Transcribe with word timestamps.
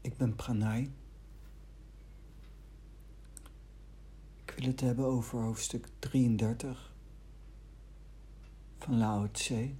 Ik 0.00 0.16
ben 0.16 0.36
Pranay. 0.36 0.90
Ik 4.44 4.50
wil 4.56 4.66
het 4.66 4.80
hebben 4.80 5.04
over 5.04 5.40
hoofdstuk 5.40 5.88
33 5.98 6.92
van 8.78 8.98
Lao 8.98 9.30
Tse. 9.30 9.70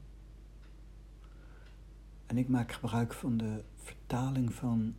En 2.27 2.39
ik 2.39 2.49
maak 2.49 2.73
gebruik 2.73 3.13
van 3.13 3.37
de 3.37 3.65
vertaling 3.77 4.55
van 4.55 4.95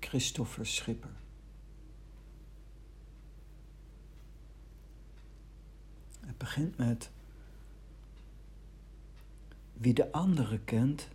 Christopher 0.00 0.66
Schipper. 0.66 1.16
Het 6.20 6.38
begint 6.38 6.76
met 6.76 7.10
wie 9.72 9.94
de 9.94 10.12
andere 10.12 10.60
kent, 10.60 11.08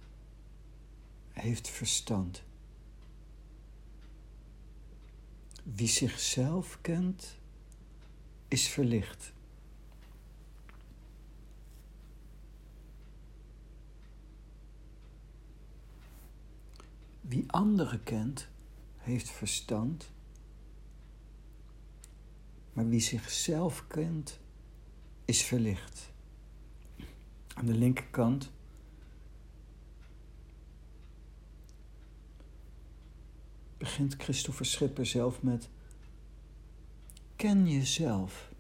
heeft 1.32 1.70
verstand. 1.70 2.44
Wie 5.76 5.88
zichzelf 5.88 6.82
kent, 6.82 7.38
is 8.48 8.68
verlicht. 8.68 9.34
Wie 17.22 17.44
anderen 17.48 18.04
kent, 18.04 18.48
heeft 18.98 19.30
verstand, 19.30 20.12
maar 22.74 22.90
wie 22.90 23.00
zichzelf 23.00 23.88
kent, 23.88 24.40
is 25.26 25.44
verlicht. 25.44 26.12
Aan 27.54 27.66
de 27.66 27.74
linkerkant 27.74 28.52
begint 33.90 34.16
Christopher 34.18 34.66
Schipper 34.66 35.06
zelf 35.06 35.42
met: 35.42 35.70
Ken 37.36 37.70
jezelf. 37.70 38.52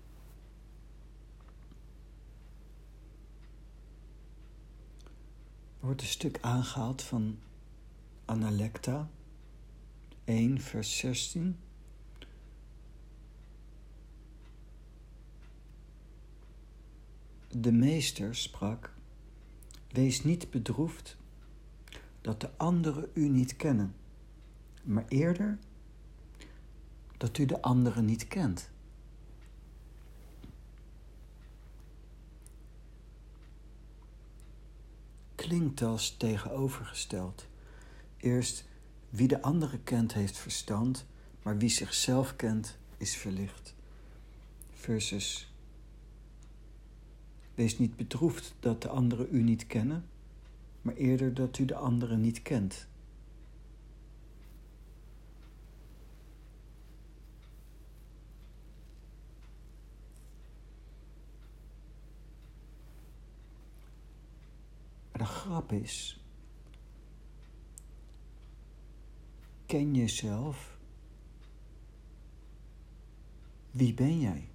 Er 5.79 5.85
wordt 5.85 6.01
een 6.01 6.07
stuk 6.07 6.37
aangehaald 6.41 7.01
van 7.01 7.39
Analecta 8.25 9.09
1, 10.23 10.61
vers 10.61 10.97
16. 10.97 11.57
De 17.47 17.71
meester 17.71 18.35
sprak: 18.35 18.93
Wees 19.91 20.23
niet 20.23 20.49
bedroefd 20.49 21.17
dat 22.21 22.41
de 22.41 22.57
anderen 22.57 23.09
u 23.13 23.27
niet 23.27 23.55
kennen 23.55 23.95
maar 24.89 25.05
eerder 25.07 25.57
dat 27.17 27.37
u 27.37 27.45
de 27.45 27.61
andere 27.61 28.01
niet 28.01 28.27
kent. 28.27 28.69
Klinkt 35.35 35.81
als 35.81 36.17
tegenovergesteld. 36.17 37.47
Eerst 38.17 38.67
wie 39.09 39.27
de 39.27 39.41
andere 39.41 39.79
kent 39.79 40.13
heeft 40.13 40.37
verstand, 40.37 41.05
maar 41.43 41.57
wie 41.57 41.69
zichzelf 41.69 42.35
kent 42.35 42.77
is 42.97 43.15
verlicht. 43.15 43.75
Versus 44.73 45.53
Wees 47.55 47.77
niet 47.77 47.95
bedroefd 47.95 48.55
dat 48.59 48.81
de 48.81 48.89
anderen 48.89 49.27
u 49.31 49.41
niet 49.41 49.67
kennen, 49.67 50.05
maar 50.81 50.95
eerder 50.95 51.33
dat 51.33 51.57
u 51.57 51.65
de 51.65 51.75
anderen 51.75 52.21
niet 52.21 52.41
kent. 52.41 52.88
Grap 65.39 65.71
is, 65.71 66.19
ken 69.65 69.95
jezelf. 69.95 70.77
Wie 73.71 73.93
ben 73.93 74.19
jij? 74.19 74.49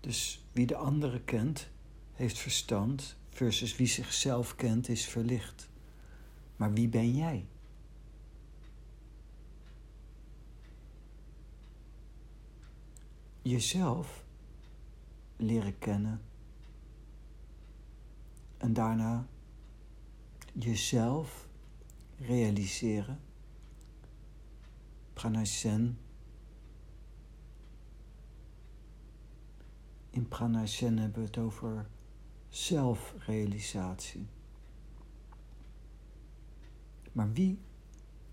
Dus 0.00 0.44
wie 0.52 0.66
de 0.66 0.76
andere 0.76 1.20
kent, 1.20 1.68
heeft 2.12 2.38
verstand, 2.38 3.16
versus 3.28 3.76
wie 3.76 3.86
zichzelf 3.86 4.54
kent, 4.54 4.88
is 4.88 5.06
verlicht. 5.06 5.68
Maar 6.56 6.72
wie 6.72 6.88
ben 6.88 7.16
jij? 7.16 7.46
Jezelf 13.42 14.24
leren 15.36 15.78
kennen 15.78 16.20
en 18.60 18.72
daarna 18.72 19.26
jezelf 20.52 21.48
realiseren. 22.16 23.20
Pranaysen. 25.12 25.98
In 30.10 30.28
Pranaysen 30.28 30.98
hebben 30.98 31.20
we 31.20 31.26
het 31.26 31.38
over 31.38 31.88
zelfrealisatie. 32.48 34.26
Maar 37.12 37.32
wie 37.32 37.58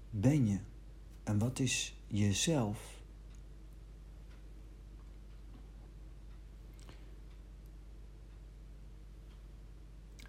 ben 0.10 0.48
je 0.48 0.60
en 1.24 1.40
wat 1.40 1.60
is 1.60 2.00
jezelf? 2.08 2.97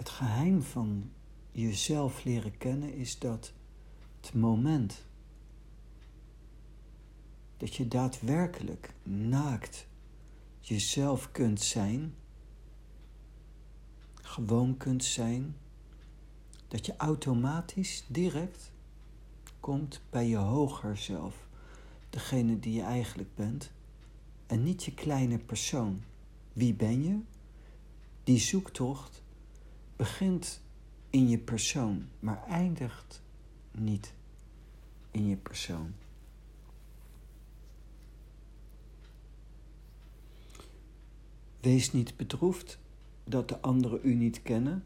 Het 0.09 0.17
geheim 0.17 0.63
van 0.63 1.11
jezelf 1.53 2.25
leren 2.25 2.59
kennen 2.59 2.95
is 2.95 3.19
dat 3.19 3.53
het 4.21 4.35
moment 4.35 5.05
dat 7.57 7.75
je 7.75 7.89
daadwerkelijk 7.89 8.95
naakt 9.03 9.87
jezelf 10.61 11.33
kunt 11.33 11.61
zijn, 11.61 12.15
gewoon 14.15 14.77
kunt 14.77 15.05
zijn, 15.05 15.57
dat 16.69 16.87
je 16.87 16.97
automatisch 16.97 18.05
direct 18.07 18.73
komt 19.61 20.01
bij 20.11 20.29
je 20.29 20.37
hoger 20.37 20.97
zelf, 20.97 21.49
degene 22.11 22.59
die 22.59 22.73
je 22.73 22.83
eigenlijk 22.83 23.35
bent, 23.35 23.71
en 24.47 24.63
niet 24.63 24.85
je 24.85 24.95
kleine 24.95 25.39
persoon. 25.39 26.03
Wie 26.53 26.75
ben 26.75 27.03
je? 27.03 27.21
Die 28.25 28.39
zoektocht 28.39 29.27
begint 29.99 30.63
in 31.11 31.29
je 31.29 31.39
persoon, 31.39 32.09
maar 32.19 32.45
eindigt 32.47 33.23
niet 33.71 34.15
in 35.11 35.27
je 35.27 35.37
persoon. 35.37 35.95
Wees 41.61 41.93
niet 41.93 42.17
bedroefd 42.17 42.79
dat 43.25 43.49
de 43.49 43.61
anderen 43.61 44.01
u 44.03 44.15
niet 44.15 44.43
kennen, 44.43 44.85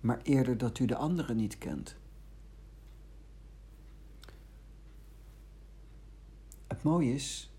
maar 0.00 0.20
eerder 0.22 0.58
dat 0.58 0.78
u 0.78 0.86
de 0.86 0.96
anderen 0.96 1.36
niet 1.36 1.58
kent. 1.58 1.96
Het 6.66 6.82
mooie 6.82 7.12
is 7.12 7.53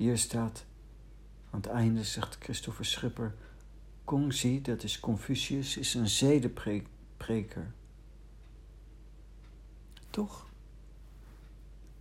Hier 0.00 0.18
staat 0.18 0.64
aan 1.50 1.60
het 1.60 1.70
einde, 1.70 2.04
zegt 2.04 2.36
Christopher 2.38 2.84
Schipper, 2.84 3.34
Kongzi, 4.04 4.62
dat 4.62 4.82
is 4.82 5.00
Confucius, 5.00 5.76
is 5.76 5.94
een 5.94 6.08
zedenpreker. 6.08 7.72
Toch 10.10 10.48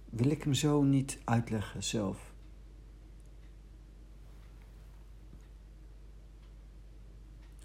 wil 0.10 0.30
ik 0.30 0.44
hem 0.44 0.54
zo 0.54 0.82
niet 0.82 1.20
uitleggen 1.24 1.84
zelf. 1.84 2.34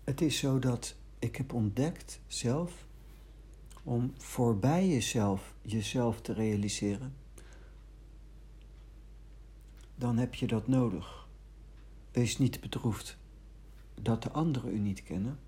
Het 0.05 0.21
is 0.21 0.39
zo 0.39 0.59
dat 0.59 0.95
ik 1.19 1.37
heb 1.37 1.53
ontdekt 1.53 2.21
zelf 2.27 2.87
om 3.83 4.13
voorbij 4.19 4.89
jezelf 4.89 5.55
jezelf 5.63 6.21
te 6.21 6.33
realiseren 6.33 7.24
dan 9.95 10.17
heb 10.17 10.35
je 10.35 10.47
dat 10.47 10.69
nodig. 10.69 11.29
Wees 12.11 12.39
niet 12.39 12.61
bedroefd 12.61 13.19
dat 14.03 14.23
de 14.23 14.31
anderen 14.31 14.75
u 14.75 14.79
niet 14.79 15.03
kennen, 15.03 15.39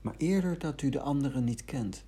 maar 0.00 0.14
eerder 0.16 0.58
dat 0.58 0.82
u 0.82 0.88
de 0.88 1.00
anderen 1.00 1.44
niet 1.44 1.64
kent. 1.64 2.04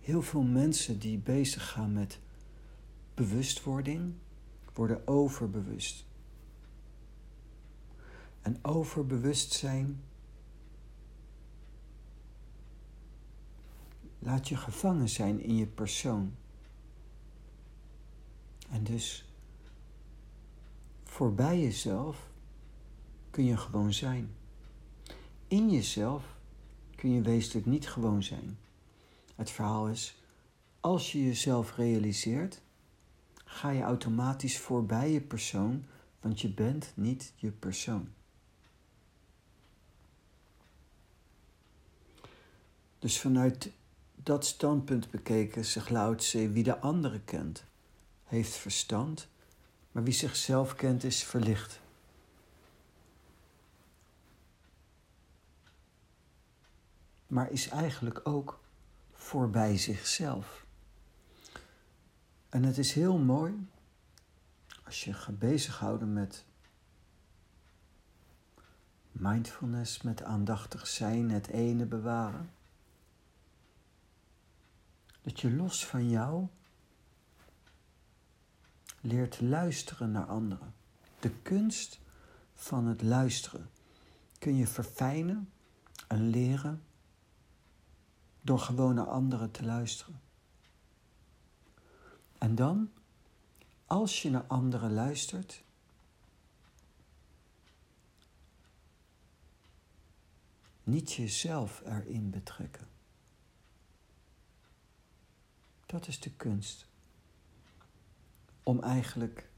Heel 0.00 0.22
veel 0.22 0.42
mensen 0.42 0.98
die 0.98 1.18
bezig 1.18 1.70
gaan 1.70 1.92
met 1.92 2.20
bewustwording 3.14 4.14
worden 4.74 5.06
overbewust. 5.06 6.08
en 8.42 8.58
overbewustzijn 8.62 10.02
laat 14.18 14.48
je 14.48 14.56
gevangen 14.56 15.08
zijn 15.08 15.40
in 15.40 15.56
je 15.56 15.66
persoon. 15.66 16.34
En 18.70 18.84
dus 18.84 19.24
voorbij 21.04 21.60
jezelf 21.60 22.30
kun 23.30 23.44
je 23.44 23.56
gewoon 23.56 23.92
zijn. 23.92 24.34
In 25.48 25.70
jezelf 25.70 26.24
kun 26.96 27.10
je 27.10 27.20
wezenlijk 27.20 27.66
niet 27.66 27.88
gewoon 27.88 28.22
zijn. 28.22 28.58
Het 29.34 29.50
verhaal 29.50 29.88
is, 29.88 30.22
als 30.80 31.12
je 31.12 31.24
jezelf 31.24 31.76
realiseert, 31.76 32.60
ga 33.44 33.70
je 33.70 33.82
automatisch 33.82 34.58
voorbij 34.58 35.10
je 35.10 35.20
persoon, 35.20 35.84
want 36.20 36.40
je 36.40 36.48
bent 36.54 36.92
niet 36.94 37.32
je 37.36 37.50
persoon. 37.50 38.08
Dus 42.98 43.20
vanuit 43.20 43.72
dat 44.14 44.46
standpunt 44.46 45.10
bekeken 45.10 45.64
zegt 45.64 45.90
Lao 45.90 46.16
wie 46.32 46.62
de 46.62 46.78
andere 46.78 47.20
kent, 47.20 47.64
heeft 48.30 48.54
verstand, 48.54 49.28
maar 49.92 50.02
wie 50.02 50.12
zichzelf 50.12 50.74
kent 50.74 51.04
is 51.04 51.24
verlicht. 51.24 51.80
Maar 57.26 57.50
is 57.50 57.68
eigenlijk 57.68 58.20
ook 58.22 58.60
voorbij 59.12 59.76
zichzelf. 59.76 60.66
En 62.48 62.62
het 62.62 62.78
is 62.78 62.92
heel 62.92 63.18
mooi 63.18 63.68
als 64.84 65.04
je 65.04 65.12
gaat 65.12 65.38
bezighouden 65.38 66.12
met 66.12 66.44
mindfulness, 69.12 70.02
met 70.02 70.22
aandachtig 70.22 70.86
zijn, 70.86 71.30
het 71.30 71.46
ene 71.46 71.86
bewaren. 71.86 72.50
Dat 75.22 75.40
je 75.40 75.52
los 75.52 75.86
van 75.86 76.10
jou 76.10 76.46
leert 79.00 79.40
luisteren 79.40 80.10
naar 80.10 80.26
anderen. 80.26 80.74
De 81.20 81.30
kunst 81.42 82.00
van 82.54 82.86
het 82.86 83.02
luisteren 83.02 83.70
kun 84.38 84.56
je 84.56 84.66
verfijnen 84.66 85.50
en 86.08 86.28
leren 86.28 86.82
door 88.40 88.58
gewoon 88.58 88.94
naar 88.94 89.08
anderen 89.08 89.50
te 89.50 89.64
luisteren. 89.64 90.20
En 92.38 92.54
dan, 92.54 92.90
als 93.86 94.22
je 94.22 94.30
naar 94.30 94.44
anderen 94.46 94.92
luistert, 94.92 95.62
niet 100.82 101.12
jezelf 101.12 101.82
erin 101.84 102.30
betrekken. 102.30 102.88
Dat 105.86 106.06
is 106.06 106.20
de 106.20 106.30
kunst. 106.30 106.89
Om 108.62 108.82
eigenlijk 108.82 109.48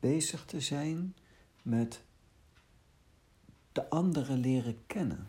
bezig 0.00 0.44
te 0.44 0.60
zijn 0.60 1.14
met 1.62 2.02
de 3.72 3.90
anderen 3.90 4.38
leren 4.38 4.86
kennen. 4.86 5.28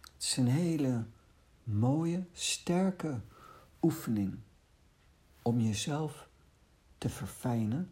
Het 0.00 0.22
is 0.22 0.36
een 0.36 0.46
hele 0.46 1.04
mooie, 1.64 2.24
sterke 2.32 3.20
oefening 3.82 4.38
om 5.42 5.60
jezelf 5.60 6.28
te 6.98 7.08
verfijnen 7.08 7.90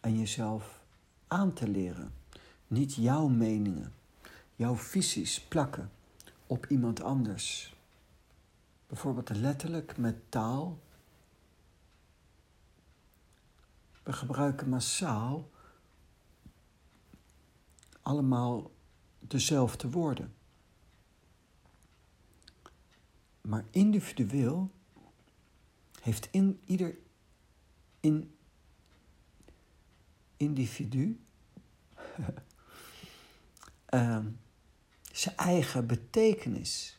en 0.00 0.18
jezelf 0.18 0.84
aan 1.26 1.52
te 1.52 1.68
leren. 1.68 2.12
Niet 2.66 2.94
jouw 2.94 3.28
meningen, 3.28 3.92
jouw 4.56 4.76
visies 4.76 5.40
plakken 5.40 5.90
op 6.46 6.66
iemand 6.66 7.02
anders. 7.02 7.76
Bijvoorbeeld 8.88 9.28
letterlijk 9.28 9.96
met 9.96 10.30
taal. 10.30 10.78
We 14.02 14.12
gebruiken 14.12 14.68
massaal 14.68 15.50
allemaal 18.02 18.70
dezelfde 19.18 19.90
woorden. 19.90 20.34
Maar 23.40 23.64
individueel 23.70 24.70
heeft 26.02 26.28
in 26.30 26.60
ieder 26.64 26.96
in 28.00 28.36
individu 30.36 31.20
uh, 33.90 34.18
zijn 35.12 35.36
eigen 35.36 35.86
betekenis, 35.86 36.97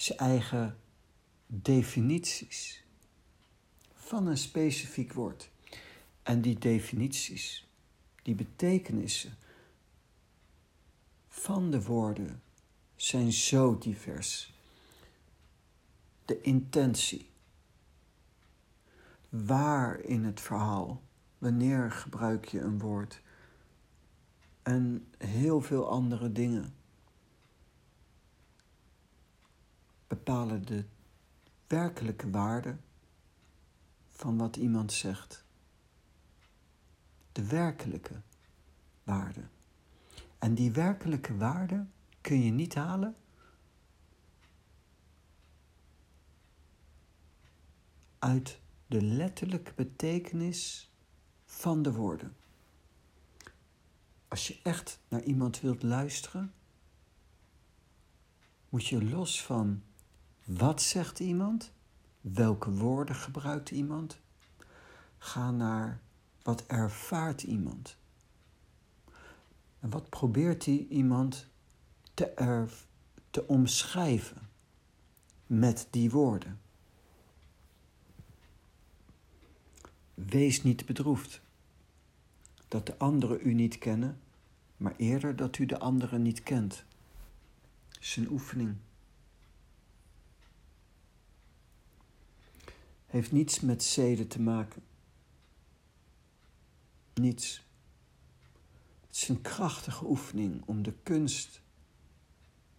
zijn 0.00 0.18
eigen 0.18 0.78
definities 1.46 2.84
van 3.94 4.26
een 4.26 4.38
specifiek 4.38 5.12
woord. 5.12 5.50
En 6.22 6.40
die 6.40 6.58
definities, 6.58 7.68
die 8.22 8.34
betekenissen 8.34 9.36
van 11.28 11.70
de 11.70 11.82
woorden 11.82 12.42
zijn 12.96 13.32
zo 13.32 13.78
divers 13.78 14.52
de 16.24 16.40
intentie. 16.40 17.30
Waar 19.28 20.00
in 20.00 20.24
het 20.24 20.40
verhaal, 20.40 21.02
wanneer 21.38 21.90
gebruik 21.90 22.44
je 22.44 22.60
een 22.60 22.78
woord 22.78 23.20
en 24.62 25.06
heel 25.18 25.60
veel 25.60 25.88
andere 25.88 26.32
dingen 26.32 26.74
bepalen 30.08 30.66
de 30.66 30.84
werkelijke 31.66 32.30
waarde 32.30 32.76
van 34.10 34.38
wat 34.38 34.56
iemand 34.56 34.92
zegt. 34.92 35.44
De 37.32 37.46
werkelijke 37.46 38.20
waarde. 39.02 39.48
En 40.38 40.54
die 40.54 40.72
werkelijke 40.72 41.36
waarde 41.36 41.86
kun 42.20 42.42
je 42.42 42.50
niet 42.50 42.74
halen 42.74 43.16
uit 48.18 48.60
de 48.86 49.02
letterlijke 49.02 49.72
betekenis 49.74 50.92
van 51.44 51.82
de 51.82 51.92
woorden. 51.92 52.36
Als 54.28 54.48
je 54.48 54.60
echt 54.62 55.00
naar 55.08 55.22
iemand 55.22 55.60
wilt 55.60 55.82
luisteren, 55.82 56.52
moet 58.68 58.86
je 58.86 59.04
los 59.04 59.42
van 59.42 59.82
wat 60.48 60.82
zegt 60.82 61.20
iemand, 61.20 61.72
welke 62.20 62.70
woorden 62.70 63.14
gebruikt 63.14 63.70
iemand, 63.70 64.18
gaan 65.18 65.56
naar 65.56 66.00
wat 66.42 66.66
ervaart 66.66 67.42
iemand. 67.42 67.96
En 69.80 69.90
wat 69.90 70.08
probeert 70.08 70.64
die 70.64 70.88
iemand 70.88 71.46
te, 72.14 72.66
te 73.30 73.46
omschrijven 73.46 74.48
met 75.46 75.88
die 75.90 76.10
woorden? 76.10 76.60
Wees 80.14 80.62
niet 80.62 80.86
bedroefd 80.86 81.40
dat 82.68 82.86
de 82.86 82.98
anderen 82.98 83.46
u 83.48 83.54
niet 83.54 83.78
kennen, 83.78 84.20
maar 84.76 84.94
eerder 84.96 85.36
dat 85.36 85.58
u 85.58 85.66
de 85.66 85.78
anderen 85.78 86.22
niet 86.22 86.42
kent. 86.42 86.84
Het 87.88 88.00
is 88.00 88.16
een 88.16 88.30
oefening. 88.30 88.76
Heeft 93.08 93.32
niets 93.32 93.60
met 93.60 93.82
zeden 93.82 94.28
te 94.28 94.40
maken. 94.40 94.82
Niets. 97.14 97.66
Het 99.06 99.16
is 99.16 99.28
een 99.28 99.40
krachtige 99.40 100.06
oefening 100.06 100.62
om 100.66 100.82
de 100.82 100.94
kunst 101.02 101.60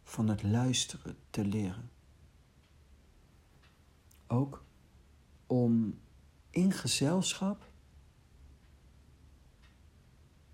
van 0.04 0.28
het 0.28 0.44
luisteren 0.44 1.18
te 1.30 1.46
leren. 1.46 1.90
Ook 4.28 4.64
om 5.48 6.00
in 6.50 6.72
gezelschap 6.72 7.70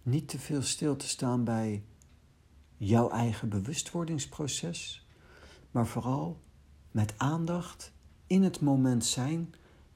niet 0.03 0.27
te 0.27 0.39
veel 0.39 0.61
stil 0.61 0.95
te 0.95 1.07
staan 1.07 1.43
bij 1.43 1.83
jouw 2.77 3.09
eigen 3.09 3.49
bewustwordingsproces, 3.49 5.07
maar 5.71 5.87
vooral 5.87 6.41
met 6.91 7.13
aandacht 7.17 7.91
in 8.27 8.43
het 8.43 8.61
moment 8.61 9.05
zijn 9.05 9.53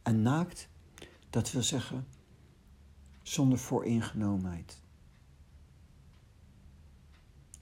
en 0.10 0.22
naakt, 0.22 0.70
dat 1.30 1.52
wil 1.52 1.64
zeggen 1.64 2.08
zonder 3.24 3.58
vooringenomenheid. 3.58 4.82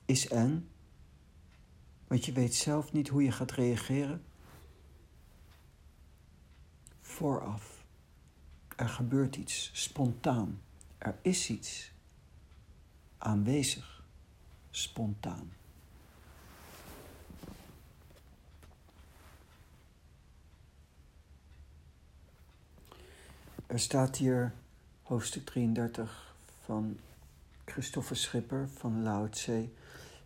Is 0.06 0.28
en, 0.28 0.70
want 2.08 2.26
je 2.26 2.32
weet 2.32 2.56
zelf 2.56 2.94
niet 2.94 3.08
hoe 3.08 3.24
je 3.24 3.32
gaat 3.32 3.52
reageren, 3.52 4.24
vooraf 7.02 7.86
er 8.76 8.90
gebeurt 8.90 9.36
iets 9.36 9.70
spontaan 9.74 10.62
Er 10.98 11.20
is 11.22 11.50
iets 11.50 11.92
aanwezig, 13.18 14.04
spontaan. 14.70 15.52
Er 23.68 23.80
staat 23.80 24.18
hier 24.18 24.54
hoofdstuk 25.04 25.46
33 25.46 26.36
van 26.64 27.00
Christopher 27.66 28.16
Schipper 28.16 28.70
van 28.70 29.04
Lao. 29.04 29.30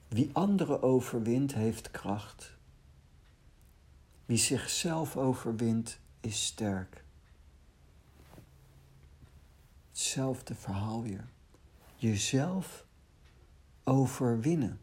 Wie 0.08 0.30
anderen 0.34 0.82
overwint, 0.82 1.54
heeft 1.54 1.92
kracht. 1.92 2.54
Wie 4.26 4.38
zichzelf 4.38 5.18
overwint, 5.18 6.00
is 6.20 6.46
sterk. 6.46 7.04
Hetzelfde 9.90 10.56
verhaal 10.56 11.04
weer. 11.04 11.28
Jezelf 11.96 12.86
overwinnen. 13.84 14.80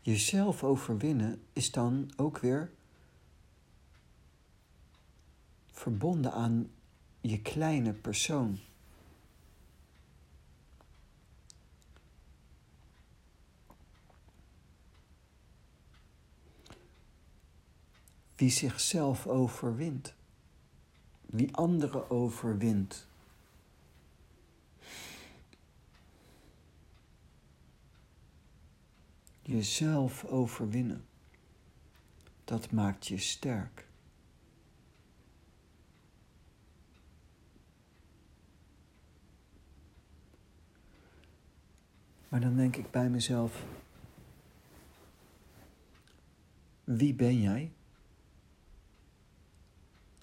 Jezelf 0.00 0.64
overwinnen 0.64 1.42
is 1.52 1.70
dan 1.70 2.12
ook 2.16 2.38
weer 2.38 2.70
verbonden 5.80 6.32
aan 6.32 6.70
je 7.20 7.40
kleine 7.40 7.92
persoon. 7.92 8.58
Wie 18.36 18.50
zichzelf 18.50 19.26
overwint, 19.26 20.14
wie 21.26 21.54
anderen 21.54 22.10
overwint. 22.10 23.06
Jezelf 29.42 30.24
overwinnen, 30.24 31.04
dat 32.44 32.70
maakt 32.70 33.06
je 33.06 33.18
sterk. 33.18 33.89
Maar 42.30 42.40
dan 42.40 42.56
denk 42.56 42.76
ik 42.76 42.90
bij 42.90 43.10
mezelf: 43.10 43.64
wie 46.84 47.14
ben 47.14 47.40
jij? 47.40 47.72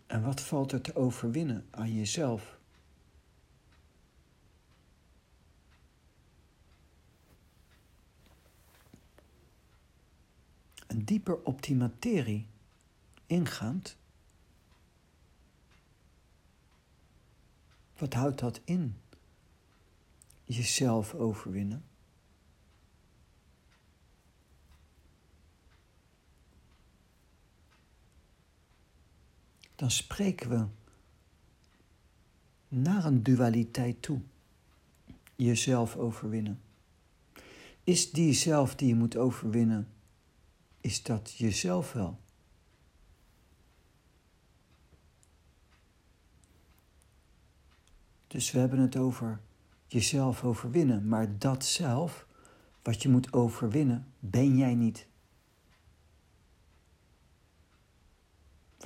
En 0.05 0.23
wat 0.23 0.41
valt 0.41 0.71
er 0.71 0.81
te 0.81 0.95
overwinnen 0.95 1.67
aan 1.69 1.93
jezelf? 1.93 2.59
Een 10.87 11.05
dieper 11.05 11.43
op 11.43 11.61
die 11.61 11.75
materie 11.75 12.47
ingaand. 13.25 13.97
Wat 17.97 18.13
houdt 18.13 18.39
dat 18.39 18.61
in? 18.63 18.97
Jezelf 20.43 21.13
overwinnen. 21.13 21.85
Dan 29.77 29.91
spreken 29.91 30.49
we 30.49 30.65
naar 32.67 33.05
een 33.05 33.23
dualiteit 33.23 34.01
toe. 34.01 34.21
Jezelf 35.35 35.95
overwinnen. 35.95 36.61
Is 37.83 38.11
die 38.11 38.33
zelf 38.33 38.75
die 38.75 38.87
je 38.87 38.95
moet 38.95 39.17
overwinnen, 39.17 39.87
is 40.81 41.03
dat 41.03 41.33
jezelf 41.37 41.93
wel? 41.93 42.19
Dus 48.27 48.51
we 48.51 48.59
hebben 48.59 48.79
het 48.79 48.97
over 48.97 49.39
jezelf 49.87 50.43
overwinnen, 50.43 51.07
maar 51.07 51.37
dat 51.37 51.65
zelf, 51.65 52.27
wat 52.81 53.01
je 53.01 53.09
moet 53.09 53.33
overwinnen, 53.33 54.07
ben 54.19 54.57
jij 54.57 54.75
niet. 54.75 55.06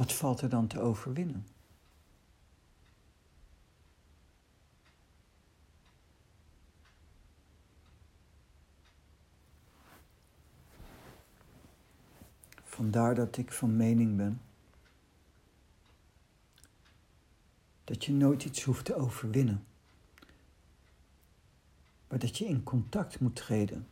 Wat 0.02 0.14
valt 0.14 0.42
er 0.42 0.50
dan 0.50 0.68
te 0.68 0.80
overwinnen? 0.80 1.48
Vandaar 12.64 13.16
dat 13.16 13.38
ik 13.38 13.52
van 13.52 13.76
mening 13.76 14.18
ben 14.18 14.42
dat 17.84 18.06
je 18.06 18.12
nooit 18.12 18.44
iets 18.44 18.64
hoeft 18.64 18.86
te 18.86 18.96
overwinnen, 18.96 19.66
maar 22.08 22.20
dat 22.20 22.38
je 22.38 22.46
in 22.46 22.64
contact 22.64 23.20
moet 23.20 23.36
treden 23.36 23.88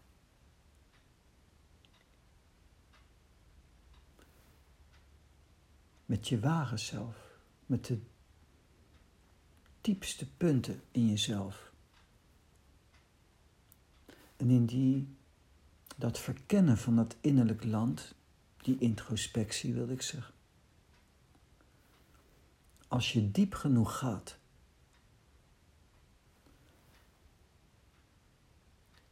met 6.09 6.27
je 6.27 6.39
ware 6.39 6.77
zelf, 6.77 7.15
met 7.65 7.85
de 7.85 7.99
diepste 9.81 10.31
punten 10.31 10.81
in 10.91 11.07
jezelf. 11.07 11.71
En 14.37 14.49
in 14.49 14.65
die, 14.65 15.15
dat 15.97 16.19
verkennen 16.19 16.77
van 16.77 16.95
dat 16.95 17.15
innerlijk 17.21 17.63
land, 17.63 18.15
die 18.57 18.77
introspectie 18.77 19.73
wil 19.73 19.89
ik 19.89 20.01
zeggen. 20.01 20.33
Als 22.87 23.13
je 23.13 23.31
diep 23.31 23.53
genoeg 23.53 23.97
gaat, 23.97 24.37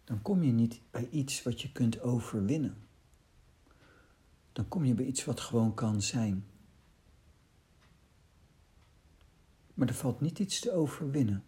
dan 0.04 0.22
kom 0.22 0.44
je 0.44 0.52
niet 0.52 0.82
bij 0.92 1.10
iets 1.10 1.44
wat 1.44 1.62
je 1.62 1.72
kunt 1.72 2.02
overwinnen. 2.02 2.88
Dan 4.54 4.68
kom 4.68 4.86
je 4.86 4.94
bij 4.94 5.06
iets 5.06 5.26
wat 5.26 5.40
gewoon 5.40 5.74
kan 5.74 6.02
zijn. 6.02 6.46
Maar 9.78 9.88
er 9.88 9.94
valt 9.94 10.22
niet 10.22 10.40
iets 10.40 10.60
te 10.60 10.72
overwinnen. 10.72 11.44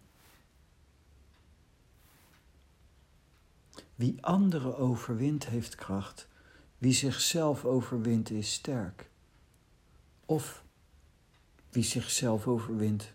Wie 3.95 4.25
anderen 4.25 4.77
overwint, 4.77 5.47
heeft 5.47 5.75
kracht. 5.75 6.27
Wie 6.77 6.93
zichzelf 6.93 7.65
overwint, 7.65 8.29
is 8.29 8.53
sterk. 8.53 9.09
Of 10.25 10.63
wie 11.69 11.83
zichzelf 11.83 12.47
overwint, 12.47 13.13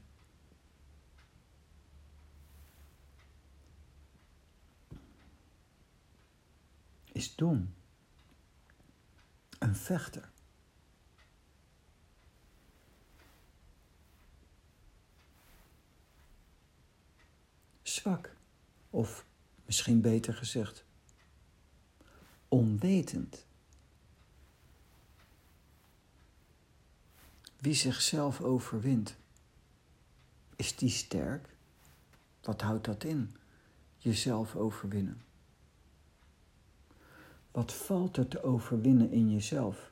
is 7.13 7.35
dom. 7.35 7.75
Een 9.59 9.77
vechter. 9.77 10.33
Of 18.91 19.27
misschien 19.65 20.01
beter 20.01 20.35
gezegd, 20.35 20.85
onwetend. 22.49 23.47
Wie 27.57 27.75
zichzelf 27.75 28.41
overwint, 28.41 29.17
is 30.57 30.77
die 30.77 30.91
sterk? 30.91 31.49
Wat 32.41 32.61
houdt 32.61 32.85
dat 32.85 33.05
in? 33.05 33.37
Jezelf 33.99 34.57
overwinnen. 34.57 35.23
Wat 37.51 37.73
valt 37.73 38.17
er 38.17 38.29
te 38.29 38.43
overwinnen 38.43 39.11
in 39.11 39.31
jezelf? 39.31 39.91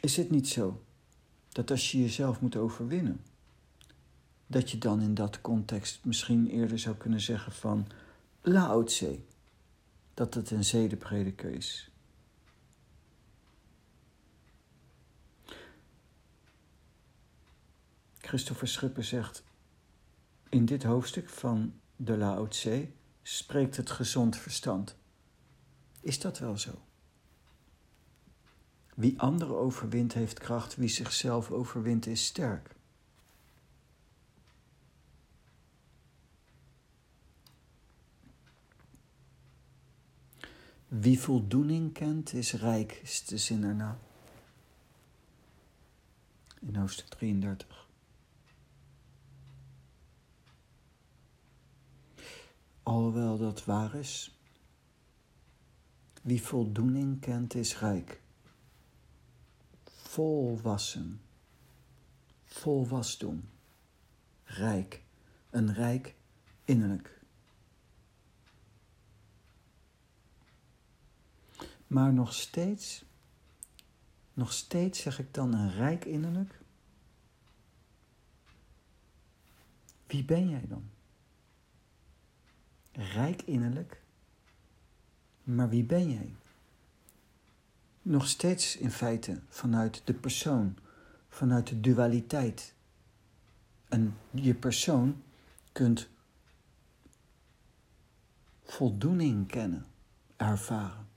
Is 0.00 0.16
het 0.16 0.30
niet 0.30 0.48
zo 0.48 0.82
dat 1.48 1.70
als 1.70 1.92
je 1.92 2.00
jezelf 2.00 2.40
moet 2.40 2.56
overwinnen, 2.56 3.20
dat 4.52 4.70
je 4.70 4.78
dan 4.78 5.00
in 5.00 5.14
dat 5.14 5.40
context 5.40 6.04
misschien 6.04 6.46
eerder 6.46 6.78
zou 6.78 6.96
kunnen 6.96 7.20
zeggen 7.20 7.52
van 7.52 7.86
Lao 8.40 8.84
dat 10.14 10.34
het 10.34 10.50
een 10.50 10.64
zedenprediker 10.64 11.50
is. 11.50 11.90
Christopher 18.18 18.68
Schipper 18.68 19.04
zegt 19.04 19.44
in 20.48 20.64
dit 20.64 20.82
hoofdstuk 20.82 21.28
van 21.28 21.74
de 21.96 22.16
Lao 22.16 22.48
Tse 22.48 22.88
spreekt 23.22 23.76
het 23.76 23.90
gezond 23.90 24.36
verstand. 24.36 24.96
Is 26.00 26.20
dat 26.20 26.38
wel 26.38 26.58
zo? 26.58 26.82
Wie 28.94 29.20
anderen 29.20 29.56
overwint 29.56 30.12
heeft 30.12 30.38
kracht, 30.38 30.76
wie 30.76 30.88
zichzelf 30.88 31.50
overwint 31.50 32.06
is 32.06 32.24
sterk. 32.24 32.74
Wie 41.00 41.20
voldoening 41.20 41.92
kent, 41.92 42.32
is 42.32 42.52
rijk, 42.52 43.00
is 43.02 43.24
de 43.24 43.38
zin 43.38 43.64
erna. 43.64 43.98
In 46.60 46.76
hoofdstuk 46.76 47.08
33. 47.08 47.88
Alhoewel 52.82 53.38
dat 53.38 53.64
waar 53.64 53.94
is, 53.94 54.38
wie 56.22 56.42
voldoening 56.42 57.20
kent, 57.20 57.54
is 57.54 57.78
rijk. 57.78 58.20
Volwassen, 59.84 61.20
vol 62.44 62.86
wasdom, 62.86 63.48
rijk, 64.44 65.02
een 65.50 65.74
rijk 65.74 66.14
innerlijk. 66.64 67.21
Maar 71.92 72.12
nog 72.12 72.34
steeds, 72.34 73.04
nog 74.32 74.52
steeds 74.52 75.00
zeg 75.00 75.18
ik 75.18 75.34
dan 75.34 75.54
een 75.54 75.72
rijk 75.72 76.04
innerlijk. 76.04 76.60
Wie 80.06 80.24
ben 80.24 80.48
jij 80.48 80.64
dan? 80.68 80.90
Rijk 82.92 83.42
innerlijk, 83.42 84.02
maar 85.42 85.68
wie 85.68 85.84
ben 85.84 86.10
jij? 86.10 86.34
Nog 88.02 88.28
steeds 88.28 88.76
in 88.76 88.90
feite 88.90 89.40
vanuit 89.48 90.02
de 90.04 90.14
persoon, 90.14 90.76
vanuit 91.28 91.66
de 91.66 91.80
dualiteit. 91.80 92.74
En 93.88 94.16
je 94.30 94.54
persoon 94.54 95.22
kunt 95.72 96.08
voldoening 98.62 99.46
kennen, 99.48 99.86
ervaren. 100.36 101.10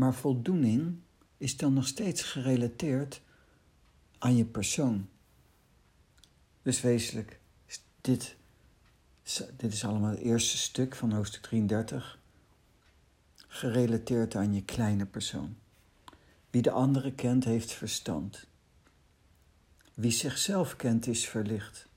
Maar 0.00 0.14
voldoening 0.14 0.98
is 1.36 1.56
dan 1.56 1.72
nog 1.72 1.86
steeds 1.86 2.22
gerelateerd 2.22 3.22
aan 4.18 4.36
je 4.36 4.44
persoon. 4.44 5.08
Dus 6.62 6.80
wezenlijk, 6.80 7.40
dit, 8.00 8.36
dit 9.56 9.72
is 9.72 9.84
allemaal 9.84 10.10
het 10.10 10.18
eerste 10.18 10.56
stuk 10.56 10.94
van 10.94 11.12
hoofdstuk 11.12 11.42
33, 11.42 12.18
gerelateerd 13.34 14.34
aan 14.34 14.54
je 14.54 14.64
kleine 14.64 15.06
persoon. 15.06 15.56
Wie 16.50 16.62
de 16.62 16.70
andere 16.70 17.12
kent, 17.12 17.44
heeft 17.44 17.72
verstand. 17.72 18.46
Wie 19.94 20.10
zichzelf 20.10 20.76
kent, 20.76 21.06
is 21.06 21.28
verlicht. 21.28 21.88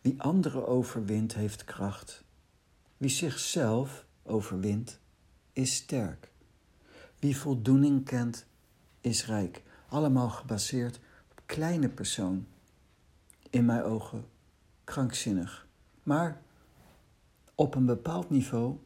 Wie 0.00 0.22
anderen 0.22 0.66
overwint, 0.66 1.34
heeft 1.34 1.64
kracht. 1.64 2.24
Wie 2.96 3.10
zichzelf 3.10 4.06
overwint, 4.22 4.98
is 5.52 5.74
sterk. 5.74 6.32
Wie 7.24 7.36
voldoening 7.36 8.04
kent, 8.04 8.46
is 9.00 9.26
rijk. 9.26 9.62
Allemaal 9.88 10.30
gebaseerd 10.30 11.00
op 11.30 11.42
kleine 11.46 11.88
persoon. 11.88 12.46
In 13.50 13.64
mijn 13.64 13.82
ogen 13.82 14.24
krankzinnig. 14.84 15.66
Maar 16.02 16.42
op 17.54 17.74
een 17.74 17.86
bepaald 17.86 18.30
niveau 18.30 18.78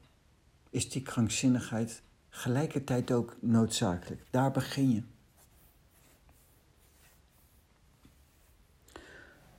is 0.71 0.91
die 0.91 1.03
krankzinnigheid 1.03 2.03
gelijkertijd 2.29 3.11
ook 3.11 3.37
noodzakelijk. 3.41 4.27
Daar 4.31 4.51
begin 4.51 4.91
je. 4.91 5.03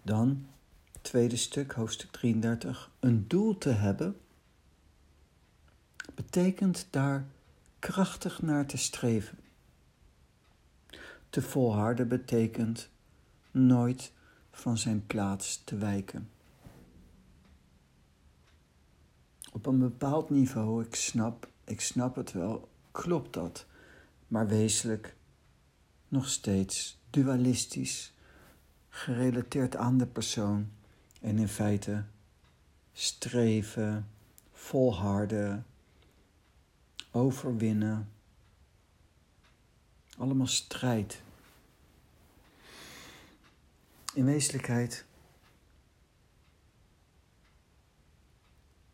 Dan, 0.01 0.47
tweede 1.01 1.38
stuk, 1.38 1.71
hoofdstuk 1.71 2.12
33. 2.12 2.91
Een 2.99 3.27
doel 3.27 3.58
te 3.58 3.69
hebben 3.69 4.19
betekent 6.15 6.88
daar 6.89 7.27
krachtig 7.80 8.42
naar 8.42 8.65
te 8.65 8.78
streven. 8.78 9.38
Te 11.30 11.42
volharden 11.42 12.08
betekent 12.08 12.89
nooit 13.52 14.12
van 14.52 14.78
zijn 14.78 15.06
plaats 15.06 15.63
te 15.63 15.78
wijken. 15.78 16.30
Op 19.52 19.65
een 19.65 19.80
bepaald 19.80 20.30
niveau, 20.30 20.84
ik 20.84 20.96
snap, 20.96 21.50
ik 21.63 21.82
snap 21.82 22.15
het 22.15 22.32
wel, 22.32 22.70
klopt 22.92 23.34
dat, 23.34 23.65
maar 24.28 24.48
wezenlijk 24.48 25.15
nog 26.08 26.30
steeds 26.30 27.00
dualistisch, 27.10 28.13
gerelateerd 28.89 29.76
aan 29.76 29.98
de 29.98 30.08
persoon 30.08 30.70
en 31.22 31.38
in 31.38 31.48
feite 31.48 32.04
streven, 32.92 34.10
volharden, 34.52 35.65
overwinnen. 37.12 38.12
Allemaal 40.17 40.48
strijd. 40.48 41.22
In 44.13 44.26
wezenlijkheid 44.26 45.06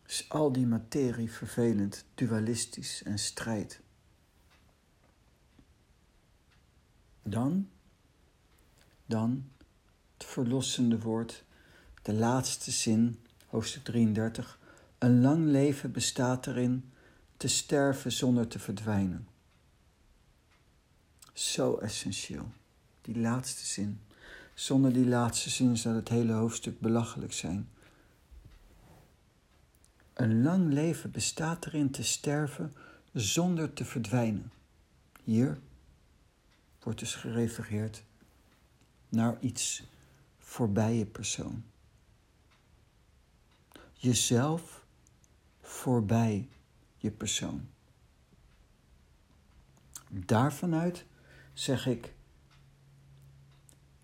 is 0.06 0.28
al 0.28 0.52
die 0.52 0.66
materie 0.66 1.32
vervelend, 1.32 2.04
dualistisch 2.14 3.02
en 3.02 3.18
strijd. 3.18 3.80
Dan, 7.22 7.68
dan 9.06 9.50
het 10.16 10.26
verlossende 10.26 11.00
woord, 11.00 11.44
de 12.02 12.12
laatste 12.12 12.70
zin, 12.70 13.20
hoofdstuk 13.46 13.84
33. 13.84 14.58
Een 14.98 15.20
lang 15.20 15.46
leven 15.46 15.92
bestaat 15.92 16.46
erin 16.46 16.92
te 17.36 17.48
sterven 17.48 18.12
zonder 18.12 18.48
te 18.48 18.58
verdwijnen. 18.58 19.28
Zo 21.32 21.76
essentieel. 21.76 22.48
Die 23.00 23.18
laatste 23.18 23.64
zin. 23.64 24.00
Zonder 24.54 24.92
die 24.92 25.06
laatste 25.06 25.50
zin 25.50 25.76
zou 25.76 25.96
het 25.96 26.08
hele 26.08 26.32
hoofdstuk 26.32 26.80
belachelijk 26.80 27.32
zijn. 27.32 27.68
Een 30.14 30.42
lang 30.42 30.72
leven 30.72 31.10
bestaat 31.10 31.66
erin 31.66 31.90
te 31.90 32.02
sterven 32.02 32.74
zonder 33.12 33.72
te 33.72 33.84
verdwijnen. 33.84 34.52
Hier 35.24 35.58
wordt 36.82 36.98
dus 36.98 37.14
gerefereerd 37.14 38.02
naar 39.08 39.36
iets 39.40 39.82
voorbij 40.38 40.94
je 40.94 41.06
persoon. 41.06 41.64
Jezelf 43.92 44.84
voorbij 45.60 46.48
je 46.96 47.10
persoon. 47.10 47.68
Daarvanuit 50.10 51.04
zeg 51.52 51.86
ik: 51.86 52.14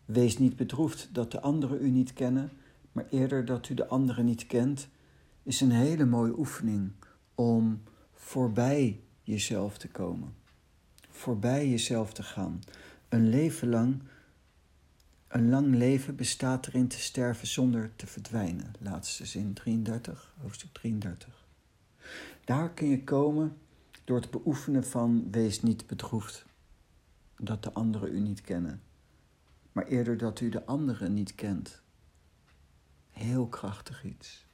wees 0.05 0.39
niet 0.39 0.57
bedroefd 0.57 1.09
dat 1.13 1.31
de 1.31 1.41
anderen 1.41 1.85
u 1.85 1.91
niet 1.91 2.13
kennen, 2.13 2.51
maar 2.93 3.07
eerder 3.11 3.45
dat 3.45 3.69
u 3.69 3.75
de 3.75 3.87
anderen 3.87 4.25
niet 4.25 4.47
kent, 4.47 4.89
is 5.43 5.61
een 5.61 5.71
hele 5.71 6.05
mooie 6.05 6.39
oefening 6.39 6.93
om 7.35 7.83
voorbij 8.15 9.01
jezelf 9.23 9.79
te 9.79 9.89
komen, 9.89 10.35
voorbij 11.11 11.69
jezelf 11.69 12.13
te 12.13 12.23
gaan. 12.23 12.61
Een 13.09 13.29
leven 13.29 13.69
lang, 13.69 14.03
een 15.29 15.49
lang 15.49 15.75
leven 15.75 16.17
bestaat 16.17 16.67
erin 16.67 16.89
te 16.89 16.99
sterven 16.99 17.47
zonder 17.47 17.91
te 17.97 18.07
verdwijnen. 18.07 18.73
Laatste 18.79 19.27
zin 19.27 19.53
33, 19.53 20.35
hoofdstuk 20.41 20.73
33. 20.73 21.42
Daar 22.45 22.71
kun 22.71 22.89
je 22.89 23.05
komen 23.05 23.57
door 24.05 24.21
het 24.21 24.31
beoefenen 24.31 24.85
van 24.85 25.31
wees 25.31 25.63
niet 25.63 25.87
bedroefd 25.87 26.47
dat 27.37 27.63
de 27.63 27.73
anderen 27.73 28.15
u 28.15 28.21
niet 28.21 28.41
kennen, 28.41 28.83
maar 29.73 29.87
eerder 29.87 30.17
dat 30.17 30.41
u 30.41 30.49
de 30.49 30.67
anderen 30.67 31.15
niet 31.15 31.35
kent. 31.35 31.83
Heel 33.11 33.47
krachtig 33.49 34.05
iets. 34.05 34.47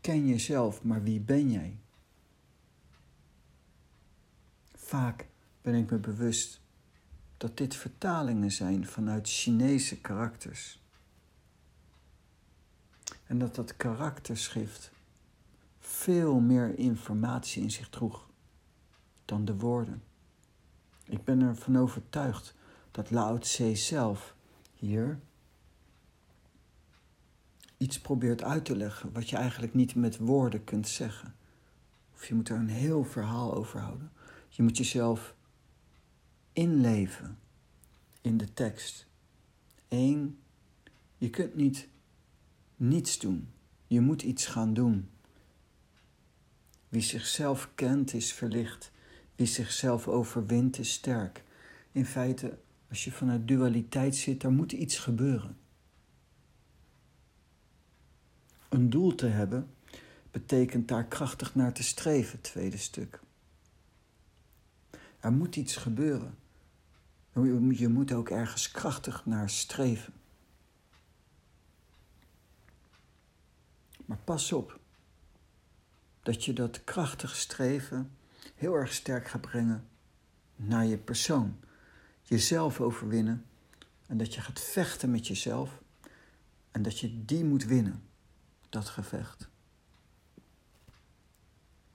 Ken 0.00 0.26
jezelf, 0.26 0.84
maar 0.84 1.02
wie 1.02 1.20
ben 1.20 1.50
jij? 1.50 1.78
Vaak 4.74 5.28
ben 5.62 5.74
ik 5.74 5.90
me 5.90 5.98
bewust 5.98 6.60
dat 7.36 7.56
dit 7.56 7.76
vertalingen 7.76 8.52
zijn 8.52 8.86
vanuit 8.86 9.28
Chinese 9.28 10.00
karakters. 10.00 10.82
En 13.28 13.38
dat 13.38 13.54
dat 13.54 13.76
karakterschrift 13.76 14.90
veel 15.78 16.40
meer 16.40 16.78
informatie 16.78 17.62
in 17.62 17.70
zich 17.70 17.88
droeg 17.88 18.28
dan 19.24 19.44
de 19.44 19.56
woorden. 19.56 20.02
Ik 21.04 21.24
ben 21.24 21.40
ervan 21.40 21.78
overtuigd 21.78 22.54
dat 22.90 23.10
Lao 23.10 23.38
Tse 23.38 23.74
zelf 23.74 24.34
hier 24.74 25.18
iets 27.76 28.00
probeert 28.00 28.42
uit 28.42 28.64
te 28.64 28.76
leggen 28.76 29.12
wat 29.12 29.30
je 29.30 29.36
eigenlijk 29.36 29.74
niet 29.74 29.94
met 29.94 30.18
woorden 30.18 30.64
kunt 30.64 30.88
zeggen. 30.88 31.34
Of 32.14 32.26
je 32.26 32.34
moet 32.34 32.48
er 32.48 32.56
een 32.56 32.68
heel 32.68 33.04
verhaal 33.04 33.54
over 33.54 33.80
houden. 33.80 34.12
Je 34.48 34.62
moet 34.62 34.76
jezelf 34.76 35.34
inleven 36.52 37.38
in 38.20 38.36
de 38.36 38.52
tekst. 38.54 39.06
Eén, 39.88 40.38
je 41.16 41.30
kunt 41.30 41.54
niet 41.54 41.88
niets 42.78 43.18
doen. 43.18 43.48
Je 43.86 44.00
moet 44.00 44.22
iets 44.22 44.46
gaan 44.46 44.74
doen. 44.74 45.08
Wie 46.88 47.02
zichzelf 47.02 47.70
kent 47.74 48.14
is 48.14 48.32
verlicht. 48.32 48.92
Wie 49.36 49.46
zichzelf 49.46 50.08
overwint 50.08 50.78
is 50.78 50.92
sterk. 50.92 51.44
In 51.92 52.06
feite, 52.06 52.58
als 52.88 53.04
je 53.04 53.12
vanuit 53.12 53.48
dualiteit 53.48 54.16
zit, 54.16 54.42
er 54.42 54.52
moet 54.52 54.72
iets 54.72 54.98
gebeuren. 54.98 55.56
Een 58.68 58.90
doel 58.90 59.14
te 59.14 59.26
hebben 59.26 59.70
betekent 60.30 60.88
daar 60.88 61.04
krachtig 61.04 61.54
naar 61.54 61.72
te 61.72 61.82
streven, 61.82 62.40
tweede 62.40 62.76
stuk. 62.76 63.20
Er 65.20 65.32
moet 65.32 65.56
iets 65.56 65.76
gebeuren. 65.76 66.38
Je 67.72 67.88
moet 67.88 68.12
ook 68.12 68.28
ergens 68.28 68.70
krachtig 68.70 69.26
naar 69.26 69.50
streven. 69.50 70.12
Maar 74.08 74.18
pas 74.24 74.52
op 74.52 74.78
dat 76.22 76.44
je 76.44 76.52
dat 76.52 76.84
krachtig 76.84 77.36
streven 77.36 78.16
heel 78.54 78.74
erg 78.74 78.92
sterk 78.92 79.28
gaat 79.28 79.40
brengen 79.40 79.88
naar 80.56 80.86
je 80.86 80.98
persoon. 80.98 81.58
Jezelf 82.22 82.80
overwinnen 82.80 83.46
en 84.06 84.18
dat 84.18 84.34
je 84.34 84.40
gaat 84.40 84.60
vechten 84.60 85.10
met 85.10 85.26
jezelf 85.26 85.82
en 86.70 86.82
dat 86.82 86.98
je 86.98 87.24
die 87.24 87.44
moet 87.44 87.64
winnen, 87.64 88.02
dat 88.68 88.88
gevecht. 88.88 89.48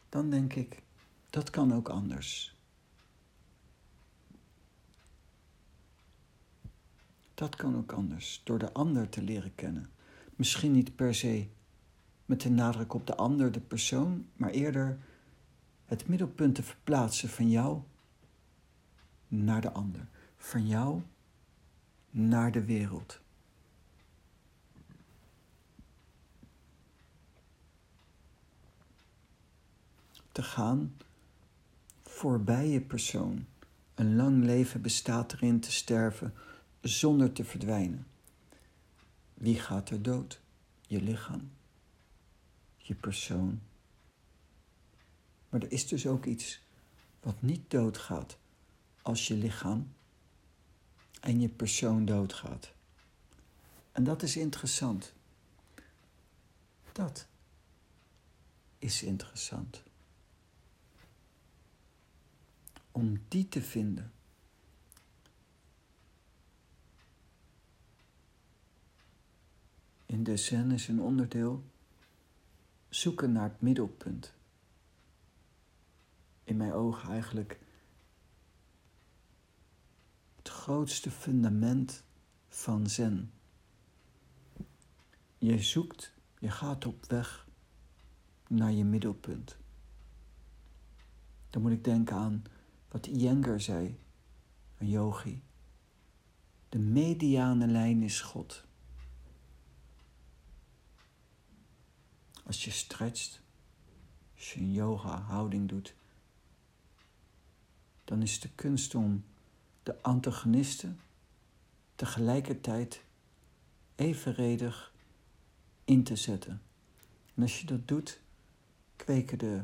Dan 0.10 0.30
denk 0.30 0.54
ik, 0.54 0.82
dat 1.30 1.50
kan 1.50 1.74
ook 1.74 1.90
anders. 1.90 2.56
Dat 7.34 7.56
kan 7.56 7.78
ook 7.78 7.92
anders, 7.92 8.42
door 8.44 8.60
de 8.60 8.74
ander 8.74 9.10
te 9.10 9.22
leren 9.22 9.56
kennen. 9.56 9.90
Misschien 10.36 10.72
niet 10.72 10.96
per 10.96 11.16
se 11.16 11.48
met 12.26 12.42
de 12.42 12.50
nadruk 12.50 12.94
op 12.94 13.08
de 13.08 13.16
ander, 13.16 13.52
de 13.52 13.60
persoon, 13.60 14.28
maar 14.36 14.50
eerder 14.50 15.00
het 15.86 16.08
middelpunt 16.08 16.56
te 16.56 16.64
verplaatsen 16.64 17.30
van 17.30 17.50
jou 17.50 17.82
naar 19.28 19.62
de 19.62 19.72
ander, 19.72 20.08
van 20.38 20.68
jou 20.68 21.02
naar 22.10 22.52
de 22.52 22.66
wereld. 22.66 23.22
Te 30.32 30.44
gaan 30.44 30.98
voorbij 32.04 32.68
je 32.68 32.82
persoon. 32.82 33.46
Een 33.96 34.16
lang 34.16 34.44
leven 34.44 34.82
bestaat 34.82 35.34
erin 35.34 35.60
te 35.60 35.72
sterven 35.72 36.34
zonder 36.82 37.32
te 37.32 37.44
verdwijnen. 37.44 38.08
Wie 39.34 39.60
gaat 39.60 39.90
er 39.90 40.02
dood? 40.02 40.42
Je 40.88 41.02
lichaam 41.02 41.50
je 42.86 42.96
persoon. 42.96 43.62
Maar 45.50 45.62
er 45.62 45.72
is 45.72 45.88
dus 45.88 46.08
ook 46.08 46.26
iets 46.26 46.62
wat 47.20 47.42
niet 47.42 47.72
doodgaat 47.72 48.38
als 49.02 49.28
je 49.28 49.34
lichaam 49.34 49.94
en 51.22 51.42
je 51.42 51.50
persoon 51.50 52.06
doodgaat. 52.06 52.74
En 53.92 54.04
dat 54.04 54.22
is 54.22 54.38
interessant. 54.38 55.14
Dat 56.92 57.28
is 58.80 59.04
interessant. 59.04 59.84
Om 62.92 63.22
die 63.28 63.50
te 63.50 63.62
vinden. 63.62 64.12
In 70.06 70.24
de 70.24 70.38
zen 70.38 70.72
is 70.72 70.88
een 70.88 71.02
onderdeel 71.02 71.64
zoeken 72.96 73.32
naar 73.32 73.50
het 73.50 73.62
middelpunt. 73.62 74.34
In 76.44 76.58
mijn 76.58 76.74
ogen 76.74 77.10
eigenlijk 77.10 77.60
het 80.36 80.50
grootste 80.50 81.12
fundament 81.12 82.04
van 82.48 82.88
Zen. 82.88 83.32
Je 85.38 85.62
zoekt, 85.62 86.14
je 86.40 86.50
gaat 86.50 86.86
op 86.86 87.06
weg 87.06 87.48
naar 88.48 88.72
je 88.72 88.84
middelpunt. 88.84 89.58
Dan 91.50 91.62
moet 91.62 91.72
ik 91.72 91.84
denken 91.84 92.16
aan 92.16 92.44
wat 92.88 93.06
Iyengar 93.06 93.62
zei, 93.62 94.00
een 94.78 94.90
yogi. 94.90 95.44
De 96.70 96.80
mediane 96.80 97.68
lijn 97.68 98.02
is 98.02 98.22
God. 98.22 98.66
Als 102.44 102.64
je 102.64 102.72
stretcht, 102.72 103.42
als 104.36 104.54
je 104.54 104.60
een 104.60 104.72
yoga-houding 104.72 105.70
doet, 105.70 105.96
dan 108.04 108.22
is 108.22 108.40
de 108.40 108.50
kunst 108.56 108.96
om 108.96 109.24
de 109.84 110.02
antagonisten 110.02 111.00
tegelijkertijd 111.96 113.04
evenredig 113.96 114.94
in 115.86 116.04
te 116.04 116.16
zetten. 116.16 116.62
En 117.36 117.42
als 117.42 117.60
je 117.60 117.66
dat 117.66 117.88
doet, 117.88 118.20
kweken 118.96 119.38
de 119.38 119.64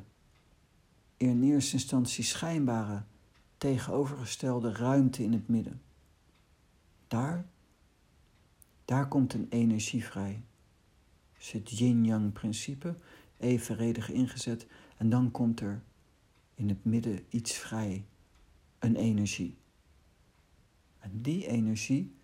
in 1.17 1.43
eerste 1.43 1.73
instantie 1.73 2.23
schijnbare 2.23 3.03
tegenovergestelde 3.57 4.71
ruimte 4.71 5.23
in 5.23 5.33
het 5.33 5.47
midden. 5.47 5.81
Daar, 7.07 7.45
daar 8.85 9.07
komt 9.07 9.33
een 9.33 9.47
energie 9.49 10.05
vrij 10.05 10.41
is 11.39 11.51
het 11.51 11.69
yin-yang 11.69 12.31
principe, 12.33 12.97
evenredig 13.37 14.09
ingezet. 14.09 14.65
En 14.97 15.09
dan 15.09 15.31
komt 15.31 15.59
er 15.59 15.83
in 16.55 16.69
het 16.69 16.85
midden 16.85 17.25
iets 17.29 17.53
vrij, 17.53 18.05
een 18.79 18.95
energie. 18.95 19.57
En 20.99 21.21
die 21.21 21.47
energie, 21.47 22.15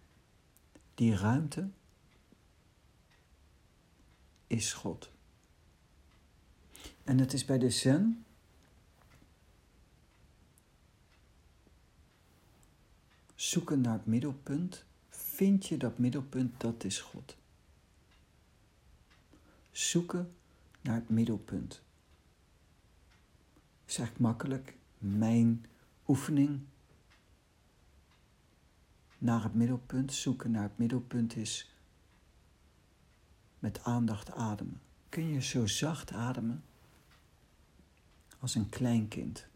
die 0.94 1.16
ruimte, 1.16 1.70
is 4.48 4.74
God. 4.74 5.12
En 7.04 7.20
het 7.20 7.34
is 7.34 7.46
bij 7.46 7.58
de 7.58 7.70
Zen 7.70 8.26
zoeken 13.36 13.82
naar 13.82 13.94
het 13.94 14.06
middelpunt. 14.06 14.86
Vind 15.10 15.66
je 15.66 15.78
dat 15.78 15.98
middelpunt, 15.98 16.60
dat 16.60 16.84
is 16.84 17.00
God 17.02 17.38
zoeken 19.78 20.36
naar 20.82 20.96
het 20.96 21.10
middelpunt. 21.10 21.82
is 23.86 23.98
eigenlijk 23.98 24.20
makkelijk. 24.20 24.76
Mijn 24.98 25.66
oefening 26.08 26.62
naar 29.18 29.44
het 29.44 29.54
middelpunt, 29.54 30.14
zoeken 30.14 30.52
naar 30.52 30.64
het 30.64 30.78
middelpunt 30.78 31.36
is 31.36 31.72
met 33.60 33.84
aandacht 33.84 34.32
ademen. 34.32 34.82
Kun 35.10 35.28
je 35.28 35.42
zo 35.42 35.68
zacht 35.68 36.12
ademen 36.12 36.64
als 38.40 38.56
een 38.56 38.70
klein 38.70 39.08
kind. 39.08 39.48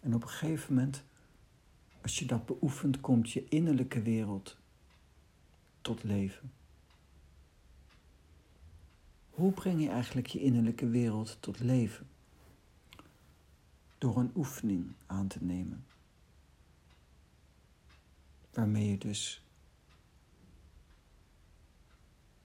En 0.00 0.14
op 0.14 0.22
een 0.22 0.28
gegeven 0.28 0.74
moment, 0.74 1.04
als 2.02 2.18
je 2.18 2.26
dat 2.26 2.46
beoefent, 2.46 3.00
komt 3.00 3.30
je 3.30 3.48
innerlijke 3.48 4.02
wereld 4.02 4.56
tot 5.80 6.02
leven. 6.02 6.52
Hoe 9.34 9.52
breng 9.52 9.82
je 9.82 9.88
eigenlijk 9.88 10.26
je 10.26 10.40
innerlijke 10.40 10.88
wereld 10.88 11.36
tot 11.40 11.60
leven? 11.60 12.08
Door 13.98 14.16
een 14.16 14.32
oefening 14.34 14.92
aan 15.06 15.26
te 15.26 15.44
nemen. 15.44 15.86
Waarmee 18.52 18.90
je 18.90 18.98
dus 18.98 19.42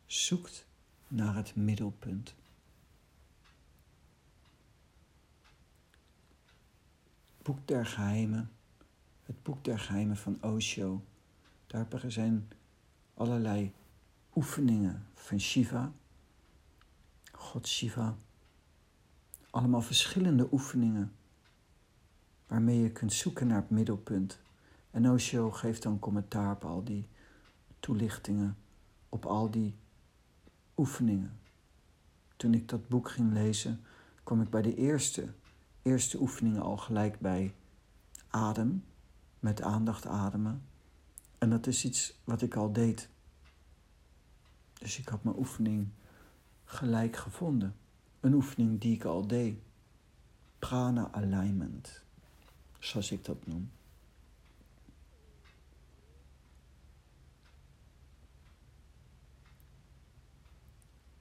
zoekt 0.05 0.67
naar 1.07 1.35
het 1.35 1.55
middelpunt. 1.55 2.35
Boek 7.41 7.67
der 7.67 7.85
Geheimen, 7.85 8.51
het 9.23 9.43
Boek 9.43 9.63
der 9.63 9.79
Geheimen 9.79 10.17
van 10.17 10.43
Osho. 10.43 11.03
Daar 11.67 11.87
zijn 12.07 12.51
allerlei 13.13 13.73
oefeningen 14.35 15.07
van 15.13 15.39
Shiva 15.39 15.93
God 17.49 17.67
Shiva. 17.67 18.15
Allemaal 19.49 19.81
verschillende 19.81 20.47
oefeningen 20.51 21.15
waarmee 22.47 22.79
je 22.79 22.91
kunt 22.91 23.13
zoeken 23.13 23.47
naar 23.47 23.61
het 23.61 23.69
middelpunt. 23.69 24.39
En 24.91 25.09
Osho 25.09 25.51
geeft 25.51 25.83
dan 25.83 25.99
commentaar 25.99 26.51
op 26.51 26.65
al 26.65 26.83
die 26.83 27.07
toelichtingen, 27.79 28.57
op 29.09 29.25
al 29.25 29.51
die 29.51 29.75
oefeningen. 30.77 31.39
Toen 32.35 32.53
ik 32.53 32.69
dat 32.69 32.87
boek 32.87 33.09
ging 33.09 33.33
lezen, 33.33 33.83
kwam 34.23 34.41
ik 34.41 34.49
bij 34.49 34.61
de 34.61 34.75
eerste, 34.75 35.33
eerste 35.81 36.19
oefeningen 36.19 36.61
al 36.61 36.77
gelijk 36.77 37.19
bij 37.19 37.53
adem, 38.27 38.85
met 39.39 39.61
aandacht 39.61 40.05
ademen. 40.05 40.63
En 41.37 41.49
dat 41.49 41.67
is 41.67 41.85
iets 41.85 42.19
wat 42.23 42.41
ik 42.41 42.55
al 42.55 42.73
deed. 42.73 43.09
Dus 44.73 44.99
ik 44.99 45.07
had 45.07 45.23
mijn 45.23 45.37
oefening 45.37 45.89
gelijk 46.71 47.15
gevonden. 47.15 47.75
Een 48.19 48.33
oefening 48.33 48.79
die 48.79 48.95
ik 48.95 49.03
al 49.03 49.27
deed. 49.27 49.59
Prana 50.59 51.11
alignment, 51.11 52.03
zoals 52.79 53.11
ik 53.11 53.25
dat 53.25 53.47
noem. 53.47 53.71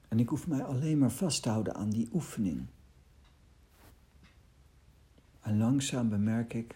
En 0.09 0.19
ik 0.19 0.29
hoef 0.29 0.47
mij 0.47 0.65
alleen 0.65 0.99
maar 0.99 1.11
vast 1.11 1.43
te 1.43 1.49
houden 1.49 1.75
aan 1.75 1.91
die 1.91 2.09
oefening. 2.13 2.67
En 5.41 5.59
langzaam 5.59 6.09
bemerk 6.09 6.55
ik 6.55 6.75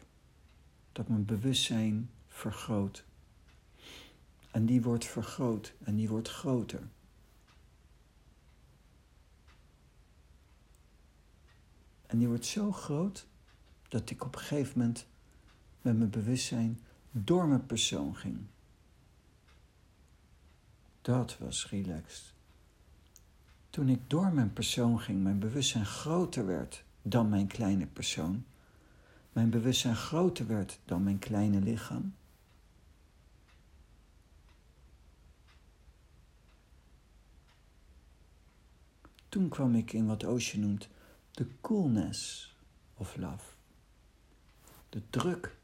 dat 0.92 1.08
mijn 1.08 1.24
bewustzijn 1.24 2.10
vergroot. 2.28 3.04
En 4.50 4.66
die 4.66 4.82
wordt 4.82 5.04
vergroot 5.04 5.74
en 5.84 5.94
die 5.94 6.08
wordt 6.08 6.28
groter. 6.28 6.88
En 12.12 12.18
die 12.18 12.28
wordt 12.28 12.46
zo 12.46 12.72
groot 12.72 13.26
dat 13.88 14.10
ik 14.10 14.24
op 14.24 14.34
een 14.34 14.40
gegeven 14.40 14.78
moment 14.78 15.06
met 15.82 15.98
mijn 15.98 16.10
bewustzijn 16.10 16.80
door 17.10 17.46
mijn 17.46 17.66
persoon 17.66 18.16
ging. 18.16 18.38
Dat 21.02 21.38
was 21.38 21.68
relaxed. 21.70 22.34
Toen 23.70 23.88
ik 23.88 24.10
door 24.10 24.32
mijn 24.32 24.52
persoon 24.52 25.00
ging, 25.00 25.22
mijn 25.22 25.38
bewustzijn 25.38 25.86
groter 25.86 26.46
werd 26.46 26.84
dan 27.02 27.28
mijn 27.28 27.46
kleine 27.46 27.86
persoon, 27.86 28.44
mijn 29.32 29.50
bewustzijn 29.50 29.96
groter 29.96 30.46
werd 30.46 30.78
dan 30.84 31.02
mijn 31.02 31.18
kleine 31.18 31.60
lichaam. 31.60 32.14
Toen 39.28 39.48
kwam 39.48 39.74
ik 39.74 39.92
in 39.92 40.06
wat 40.06 40.24
Osho 40.24 40.58
noemt 40.58 40.88
de 41.32 41.46
coolness 41.60 42.54
of 42.94 43.16
love. 43.16 43.52
De 44.88 45.02
druk 45.10 45.56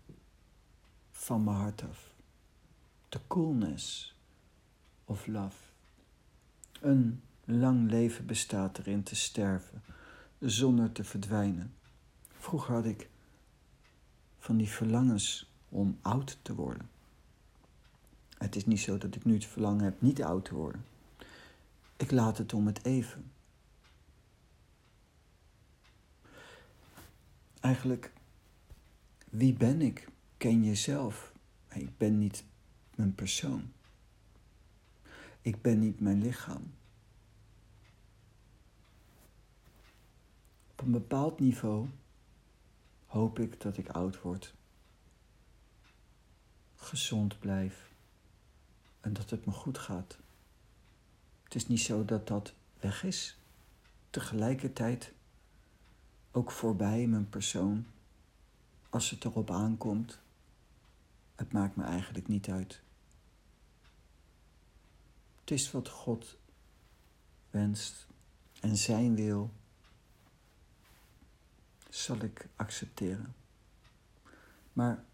van 1.10 1.44
mijn 1.44 1.56
hart 1.56 1.82
af. 1.82 2.14
De 3.08 3.20
coolness 3.26 4.14
of 5.04 5.26
love. 5.26 5.56
Een 6.80 7.22
lang 7.44 7.90
leven 7.90 8.26
bestaat 8.26 8.78
erin 8.78 9.02
te 9.02 9.14
sterven, 9.14 9.82
zonder 10.38 10.92
te 10.92 11.04
verdwijnen. 11.04 11.74
Vroeger 12.38 12.74
had 12.74 12.84
ik 12.84 13.08
van 14.38 14.56
die 14.56 14.68
verlangens 14.68 15.50
om 15.68 15.98
oud 16.02 16.38
te 16.42 16.54
worden. 16.54 16.90
Het 18.38 18.56
is 18.56 18.66
niet 18.66 18.80
zo 18.80 18.98
dat 18.98 19.14
ik 19.14 19.24
nu 19.24 19.34
het 19.34 19.44
verlangen 19.44 19.84
heb 19.84 20.00
niet 20.00 20.22
oud 20.22 20.44
te 20.44 20.54
worden. 20.54 20.84
Ik 21.96 22.10
laat 22.10 22.38
het 22.38 22.52
om 22.52 22.66
het 22.66 22.84
even. 22.84 23.30
Eigenlijk, 27.60 28.12
wie 29.30 29.52
ben 29.52 29.80
ik? 29.80 30.08
Ken 30.36 30.64
jezelf. 30.64 31.32
Ik 31.68 31.98
ben 31.98 32.18
niet 32.18 32.44
mijn 32.94 33.14
persoon. 33.14 33.72
Ik 35.40 35.62
ben 35.62 35.78
niet 35.78 36.00
mijn 36.00 36.22
lichaam. 36.22 36.74
Op 40.70 40.80
een 40.80 40.90
bepaald 40.90 41.40
niveau 41.40 41.88
hoop 43.06 43.38
ik 43.38 43.60
dat 43.60 43.76
ik 43.76 43.88
oud 43.88 44.20
word, 44.20 44.54
gezond 46.76 47.38
blijf 47.38 47.92
en 49.00 49.12
dat 49.12 49.30
het 49.30 49.46
me 49.46 49.52
goed 49.52 49.78
gaat. 49.78 50.18
Het 51.44 51.54
is 51.54 51.66
niet 51.66 51.80
zo 51.80 52.04
dat 52.04 52.26
dat 52.26 52.54
weg 52.80 53.04
is. 53.04 53.38
Tegelijkertijd 54.10 55.12
ook 56.32 56.50
voorbij 56.50 57.06
mijn 57.06 57.28
persoon, 57.28 57.86
als 58.90 59.10
het 59.10 59.24
erop 59.24 59.50
aankomt. 59.50 60.18
Het 61.34 61.52
maakt 61.52 61.76
me 61.76 61.84
eigenlijk 61.84 62.28
niet 62.28 62.48
uit. 62.48 62.80
Het 65.40 65.50
is 65.50 65.70
wat 65.70 65.88
God 65.88 66.36
wenst 67.50 68.06
en 68.60 68.76
zijn 68.76 69.14
wil 69.14 69.50
zal 71.90 72.16
ik 72.16 72.48
accepteren. 72.56 73.34
Maar 74.72 75.04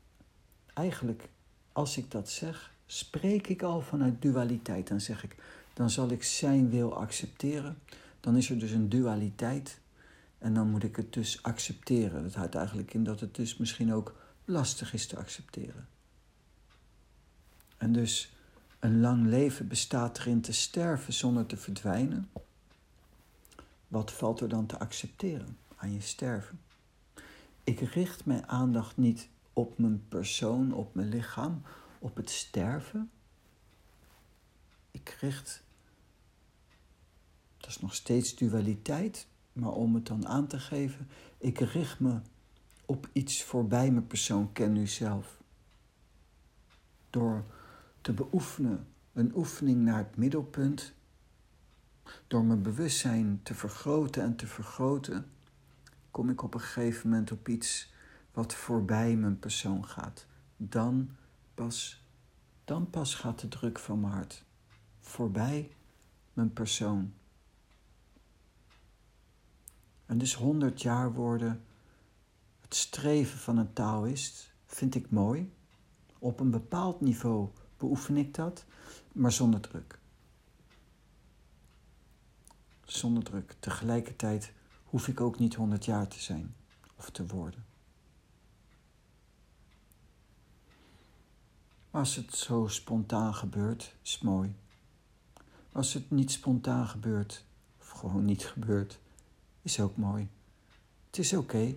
eigenlijk, 0.75 1.29
als 1.73 1.97
ik 1.97 2.11
dat 2.11 2.31
zeg, 2.31 2.73
spreek 2.87 3.47
ik 3.47 3.63
al 3.63 3.81
vanuit 3.81 4.23
dualiteit. 4.23 4.89
Dan 4.89 5.01
zeg 5.01 5.25
ik, 5.25 5.37
dan 5.73 5.91
zal 5.91 6.11
ik 6.11 6.23
zijn 6.23 6.71
wil 6.71 6.97
accepteren. 6.97 7.79
Dan 8.21 8.37
is 8.37 8.51
er 8.51 8.59
dus 8.59 8.71
een 8.71 8.89
dualiteit. 8.89 9.79
En 10.45 10.55
dan 10.55 10.71
moet 10.71 10.83
ik 10.83 10.97
het 10.97 11.13
dus 11.13 11.43
accepteren. 11.43 12.23
Dat 12.23 12.35
houdt 12.35 12.55
eigenlijk 12.55 12.95
in 12.95 13.05
dat 13.05 13.21
het 13.21 13.35
dus 13.35 13.57
misschien 13.57 13.93
ook 13.93 14.15
lastig 14.45 14.93
is 14.93 15.07
te 15.07 15.17
accepteren. 15.17 15.89
En 17.77 17.93
dus 17.93 18.33
een 18.79 19.01
lang 19.01 19.27
leven 19.27 19.69
bestaat 19.69 20.19
erin 20.19 20.41
te 20.41 20.53
sterven 20.53 21.13
zonder 21.13 21.47
te 21.47 21.57
verdwijnen. 21.57 22.31
Wat 23.89 24.13
valt 24.13 24.41
er 24.41 24.49
dan 24.49 24.67
te 24.67 24.79
accepteren 24.79 25.59
aan 25.77 25.93
je 25.93 26.01
sterven? 26.01 26.61
Ik 27.65 27.81
richt 27.81 28.25
mijn 28.25 28.49
aandacht 28.49 28.97
niet 28.97 29.29
op 29.53 29.79
mijn 29.79 30.09
persoon, 30.09 30.73
op 30.73 30.95
mijn 30.95 31.09
lichaam, 31.09 31.63
op 31.99 32.17
het 32.17 32.31
sterven. 32.31 33.11
Ik 34.91 35.17
richt, 35.21 35.63
dat 37.57 37.71
is 37.71 37.81
nog 37.81 37.95
steeds 37.95 38.35
dualiteit, 38.35 39.27
maar 39.55 39.73
om 39.73 39.95
het 39.95 40.07
dan 40.07 40.27
aan 40.27 40.47
te 40.47 40.59
geven, 40.59 41.09
ik 41.39 41.59
richt 41.59 42.01
me 42.01 42.21
op 42.85 43.09
iets 43.13 43.43
voorbij 43.45 43.91
mijn 43.91 44.07
persoon, 44.07 44.53
ken 44.53 44.77
u 44.77 44.87
zelf. 44.87 45.43
Door 47.11 47.45
te 48.01 48.13
beoefenen, 48.13 48.87
een 49.13 49.33
oefening 49.35 49.83
naar 49.83 49.99
het 49.99 50.17
middelpunt, 50.17 50.93
door 52.27 52.45
mijn 52.45 52.63
bewustzijn 52.63 53.41
te 53.43 53.55
vergroten 53.55 54.23
en 54.23 54.37
te 54.37 54.47
vergroten, 54.47 55.31
kom 56.11 56.31
ik 56.31 56.43
op 56.43 56.55
een 56.55 56.61
gegeven 56.61 57.11
moment 57.11 57.33
op 57.33 57.49
iets 57.49 57.93
wat 58.33 58.55
voorbij 58.55 59.17
mijn 59.17 59.39
persoon 59.39 59.85
gaat. 59.85 60.27
Dan 60.57 61.11
pas, 61.55 62.05
dan 62.65 62.91
pas 62.91 63.15
gaat 63.15 63.41
de 63.41 63.49
druk 63.49 63.79
van 63.79 64.01
mijn 64.01 64.13
hart 64.13 64.45
voorbij 65.05 65.71
mijn 66.33 66.53
persoon. 66.53 67.13
En 70.07 70.19
dus 70.19 70.35
honderd 70.35 70.83
jaar 70.83 71.13
worden, 71.13 71.65
het 72.61 72.75
streven 72.75 73.39
van 73.39 73.57
een 73.57 73.73
Taoïst, 73.73 74.53
vind 74.67 74.95
ik 74.95 75.11
mooi. 75.11 75.53
Op 76.19 76.41
een 76.41 76.51
bepaald 76.51 77.01
niveau 77.01 77.49
beoefen 77.77 78.17
ik 78.17 78.35
dat, 78.35 78.65
maar 79.13 79.33
zonder 79.33 79.61
druk. 79.61 79.99
Zonder 82.85 83.25
druk. 83.25 83.55
Tegelijkertijd 83.59 84.53
hoef 84.85 85.09
ik 85.09 85.21
ook 85.21 85.39
niet 85.39 85.55
honderd 85.55 85.85
jaar 85.85 86.09
te 86.09 86.21
zijn 86.21 86.55
of 86.97 87.11
te 87.11 87.27
worden. 87.27 87.65
Als 91.91 92.17
het 92.17 92.35
zo 92.35 92.67
spontaan 92.67 93.35
gebeurt, 93.35 93.95
is 94.03 94.19
mooi. 94.19 94.55
Als 95.73 95.93
het 95.93 96.11
niet 96.11 96.31
spontaan 96.31 96.89
gebeurt, 96.89 97.45
of 97.81 97.89
gewoon 97.89 98.25
niet 98.25 98.47
gebeurt, 98.47 98.99
is 99.65 99.81
ook 99.81 99.97
mooi. 99.97 100.29
Het 101.07 101.19
is 101.19 101.33
oké. 101.33 101.77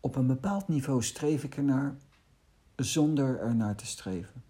Op 0.00 0.16
een 0.16 0.26
bepaald 0.26 0.68
niveau 0.68 1.02
streef 1.02 1.44
ik 1.44 1.56
ernaar 1.56 1.96
zonder 2.76 3.38
ernaar 3.38 3.76
te 3.76 3.86
streven. 3.86 4.44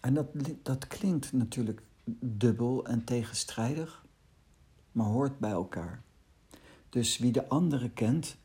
En 0.00 0.14
dat, 0.14 0.26
dat 0.62 0.86
klinkt 0.86 1.32
natuurlijk 1.32 1.82
dubbel 2.20 2.86
en 2.86 3.04
tegenstrijdig, 3.04 4.04
maar 4.92 5.06
hoort 5.06 5.38
bij 5.38 5.50
elkaar. 5.50 6.02
Dus 6.88 7.18
wie 7.18 7.32
de 7.32 7.48
andere 7.48 7.90
kent, 7.90 8.36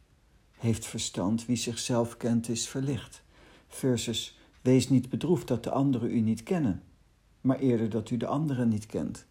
heeft 0.58 0.86
verstand, 0.86 1.46
wie 1.46 1.56
zichzelf 1.56 2.18
kent, 2.18 2.50
is 2.50 2.68
verlicht. 2.68 3.24
Versus 3.68 4.40
wees 4.62 4.90
niet 4.90 5.10
bedroefd 5.10 5.48
dat 5.48 5.64
de 5.64 5.72
anderen 5.72 6.12
u 6.12 6.20
niet 6.20 6.44
kennen, 6.44 6.84
maar 7.48 7.60
eerder 7.60 7.90
dat 7.90 8.10
u 8.10 8.18
de 8.18 8.28
anderen 8.28 8.70
niet 8.70 8.86
kent. 8.86 9.26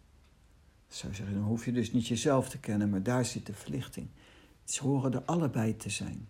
Zou 0.87 1.13
zeggen, 1.13 1.35
dan 1.35 1.43
hoef 1.43 1.65
je 1.65 1.71
dus 1.71 1.91
niet 1.91 2.07
jezelf 2.07 2.49
te 2.49 2.59
kennen, 2.59 2.89
maar 2.89 3.03
daar 3.03 3.25
zit 3.25 3.45
de 3.45 3.53
verlichting. 3.53 4.07
Het 4.61 4.77
horen 4.77 5.13
er 5.13 5.23
allebei 5.23 5.75
te 5.75 5.89
zijn. 5.89 6.27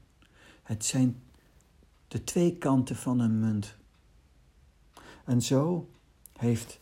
Het 0.63 0.85
zijn 0.85 1.21
de 2.07 2.23
twee 2.23 2.57
kanten 2.57 2.95
van 2.95 3.19
een 3.19 3.39
munt. 3.39 3.75
En 5.25 5.41
zo 5.41 5.89
heeft 6.37 6.79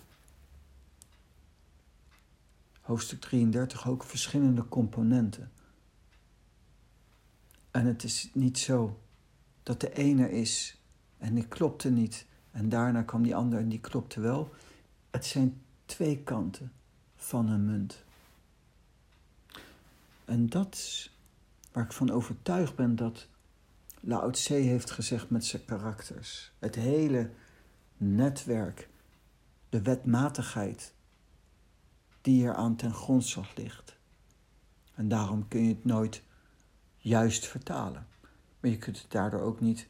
hoofdstuk 2.82 3.20
33 3.20 3.88
ook 3.88 4.04
verschillende 4.04 4.68
componenten. 4.68 5.52
En 7.72 7.86
het 7.86 8.04
is 8.04 8.30
niet 8.34 8.58
zo 8.58 9.00
dat 9.64 9.80
de 9.80 9.94
ene 9.94 10.32
is 10.32 10.82
en 11.18 11.34
die 11.34 11.48
klopte 11.48 11.90
niet. 11.90 12.26
En 12.52 12.70
daarna 12.70 13.02
kwam 13.02 13.24
die 13.24 13.36
ander 13.36 13.60
en 13.60 13.70
die 13.70 13.80
klopte 13.80 14.20
wel. 14.20 14.54
Het 15.16 15.26
zijn 15.26 15.62
twee 15.86 16.24
kanten 16.24 16.72
van 17.16 17.50
een 17.50 17.66
munt. 17.66 18.04
En 20.26 20.50
dat 20.50 21.10
waar 21.72 21.84
ik 21.84 21.92
van 21.92 22.10
overtuigd 22.10 22.76
ben 22.76 22.96
dat 22.96 23.28
Lao 24.00 24.30
Tse 24.30 24.54
heeft 24.54 24.92
gezegd 24.92 25.30
met 25.30 25.46
zijn 25.46 25.66
karakters. 25.66 26.52
Het 26.60 26.76
hele 26.76 27.30
netwerk, 27.98 28.90
de 29.70 29.82
wetmatigheid 29.82 30.94
die 32.22 32.36
hier 32.36 32.54
aan 32.54 32.76
ten 32.76 32.94
grondslag 32.94 33.56
ligt. 33.56 33.98
En 34.94 35.08
daarom 35.08 35.48
kun 35.48 35.64
je 35.64 35.74
het 35.74 35.86
nooit 35.86 36.24
juist 36.98 37.46
vertalen. 37.46 38.08
Maar 38.60 38.72
je 38.72 38.78
kunt 38.78 39.02
het 39.02 39.12
daardoor 39.12 39.42
ook 39.42 39.60
niet 39.62 39.88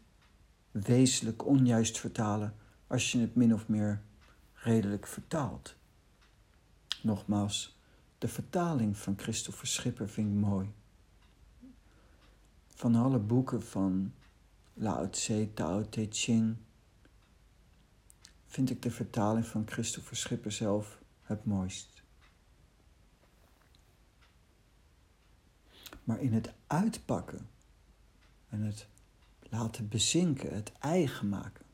wezenlijk 0.71 1.45
onjuist 1.45 1.99
vertalen 1.99 2.55
als 2.87 3.11
je 3.11 3.19
het 3.19 3.35
min 3.35 3.53
of 3.53 3.67
meer 3.67 4.01
redelijk 4.65 5.07
vertaalt. 5.07 5.75
Nogmaals, 7.01 7.77
de 8.17 8.27
vertaling 8.27 8.97
van 8.97 9.17
Christopher 9.17 9.67
Schipper 9.67 10.09
vind 10.09 10.27
ik 10.27 10.33
mooi. 10.33 10.73
Van 12.67 12.95
alle 12.95 13.19
boeken 13.19 13.63
van 13.63 14.13
Lao 14.73 15.09
Tse, 15.09 15.49
Tao 15.53 15.89
Te 15.89 16.07
Ching, 16.09 16.55
vind 18.45 18.69
ik 18.69 18.81
de 18.81 18.91
vertaling 18.91 19.45
van 19.45 19.67
Christopher 19.67 20.17
Schipper 20.17 20.51
zelf 20.51 20.99
het 21.21 21.45
mooist. 21.45 22.03
Maar 26.03 26.21
in 26.21 26.33
het 26.33 26.53
uitpakken 26.67 27.49
en 28.49 28.61
het 28.61 28.87
laten 29.49 29.87
bezinken, 29.87 30.53
het 30.53 30.71
eigen 30.79 31.29
maken, 31.29 31.64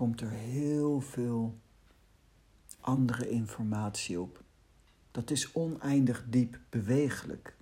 komt 0.00 0.20
er 0.20 0.30
heel 0.30 1.00
veel 1.00 1.60
andere 2.80 3.30
informatie 3.30 4.20
op. 4.20 4.42
Dat 5.10 5.30
is 5.30 5.52
oneindig 5.52 6.24
diep 6.28 6.60
bewegelijk. 6.68 7.56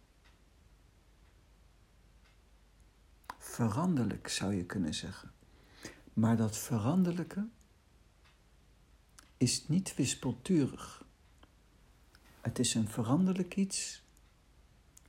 Veranderlijk 3.39 4.29
zou 4.29 4.55
je 4.55 4.65
kunnen 4.65 4.95
zeggen. 4.95 5.33
Maar 6.13 6.37
dat 6.37 6.59
veranderlijke 6.59 7.47
is 9.37 9.69
niet 9.69 9.95
wispelturig. 9.95 11.05
Het 12.41 12.59
is 12.59 12.75
een 12.75 12.89
veranderlijk 12.89 13.57
iets 13.57 14.03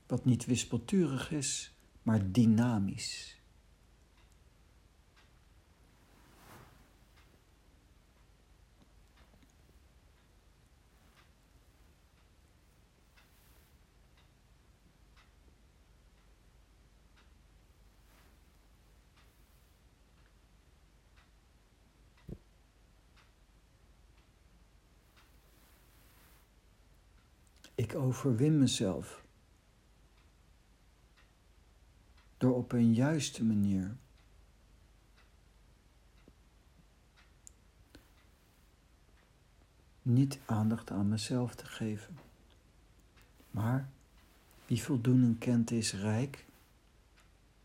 wat 0.06 0.24
niet 0.24 0.44
wispelturig 0.44 1.30
is, 1.30 1.74
maar 2.02 2.30
dynamisch. 2.30 3.39
Ik 27.90 27.96
overwin 27.96 28.58
mezelf 28.58 29.24
door 32.38 32.54
op 32.54 32.72
een 32.72 32.94
juiste 32.94 33.44
manier 33.44 33.96
niet 40.02 40.38
aandacht 40.46 40.90
aan 40.90 41.08
mezelf 41.08 41.54
te 41.54 41.66
geven. 41.66 42.18
Maar 43.50 43.88
wie 44.66 44.82
voldoening 44.82 45.38
kent 45.38 45.70
is 45.70 45.92
rijk. 45.92 46.46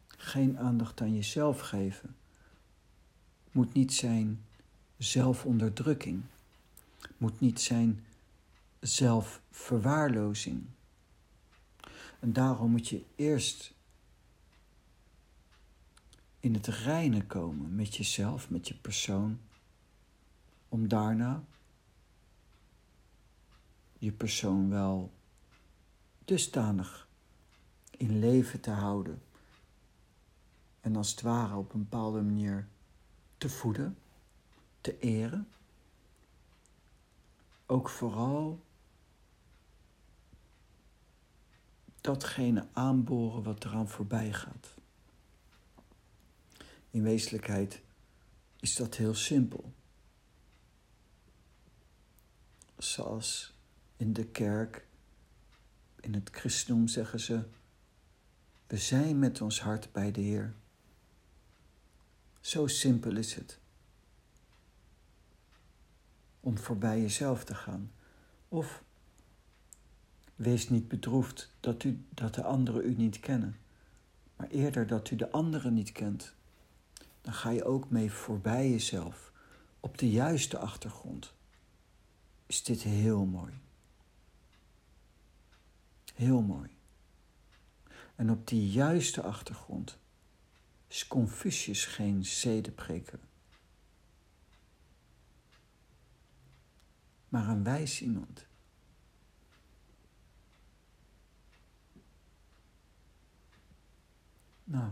Geen 0.08 0.60
aandacht 0.60 1.02
aan 1.02 1.16
jezelf 1.16 1.60
geven 1.60 2.16
moet 3.52 3.74
niet 3.74 3.94
zijn 3.94 4.46
zelfonderdrukking, 4.98 6.24
moet 7.18 7.40
niet 7.40 7.62
zijn 7.62 8.06
zelfverwaarlozing. 8.88 10.66
En 12.20 12.34
daarom 12.34 12.72
moet 12.72 12.88
je 12.88 13.06
eerst 13.16 13.74
in 16.40 16.54
het 16.54 16.68
reine 16.68 17.26
komen 17.26 17.76
met 17.76 17.96
jezelf, 17.96 18.50
met 18.50 18.68
je 18.68 18.76
persoon, 18.76 19.40
om 20.70 20.88
daarna 20.88 21.44
je 23.98 24.12
persoon 24.12 24.70
wel 24.70 25.14
dusdanig 26.26 27.08
in 27.92 28.20
leven 28.20 28.60
te 28.60 28.72
houden 28.72 29.22
en 30.86 30.96
als 30.96 31.12
het 31.12 31.22
ware 31.22 31.56
op 31.56 31.74
een 31.74 31.80
bepaalde 31.80 32.22
manier 32.22 32.68
te 33.38 33.50
voeden, 33.50 33.98
te 34.82 35.00
eren. 35.00 35.48
Ook 37.66 37.90
vooral 37.90 38.65
datgene 42.06 42.68
aanboren 42.74 43.44
wat 43.44 43.66
eraan 43.66 43.90
voorbij 43.90 44.34
gaat. 44.34 44.74
In 46.90 47.04
wezenlijkheid 47.04 47.82
is 48.60 48.76
dat 48.76 48.96
heel 48.96 49.14
simpel. 49.14 49.74
Zoals 52.78 53.54
in 53.98 54.14
de 54.14 54.26
kerk, 54.26 54.88
in 56.00 56.14
het 56.14 56.30
christendom 56.32 56.88
zeggen 56.88 57.20
ze: 57.20 57.44
We 58.68 58.78
zijn 58.78 59.20
met 59.20 59.42
ons 59.42 59.62
hart 59.62 59.92
bij 59.92 60.12
de 60.12 60.22
Heer. 60.22 60.54
Zo 62.42 62.68
simpel 62.68 63.16
is 63.16 63.34
het. 63.34 63.60
Om 66.40 66.58
voorbij 66.58 67.02
jezelf 67.02 67.44
te 67.44 67.56
gaan. 67.56 67.92
Of 68.48 68.84
wees 70.36 70.70
niet 70.70 70.88
bedroefd 70.88 71.52
dat, 71.60 71.84
u, 71.84 72.06
dat 72.10 72.34
de 72.34 72.44
anderen 72.44 72.86
u 72.86 72.96
niet 72.96 73.20
kennen, 73.20 73.58
maar 74.36 74.48
eerder 74.48 74.88
dat 74.88 75.10
u 75.10 75.16
de 75.16 75.32
anderen 75.32 75.74
niet 75.74 75.92
kent 75.92 76.36
dan 77.26 77.34
ga 77.34 77.50
je 77.50 77.64
ook 77.64 77.90
mee 77.90 78.12
voorbij 78.12 78.70
jezelf. 78.70 79.32
Op 79.80 79.98
de 79.98 80.10
juiste 80.10 80.58
achtergrond 80.58 81.34
is 82.46 82.64
dit 82.64 82.82
heel 82.82 83.26
mooi. 83.26 83.54
Heel 86.14 86.42
mooi. 86.42 86.70
En 88.16 88.32
op 88.32 88.48
die 88.48 88.72
juiste 88.72 89.22
achtergrond 89.22 89.98
is 90.88 91.08
Confucius 91.08 91.86
geen 91.86 92.26
zedepreker, 92.26 93.20
maar 97.30 97.48
een 97.48 97.64
wijs 97.64 98.02
iemand. 98.02 98.46
Nou, 104.68 104.92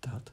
dat. 0.00 0.32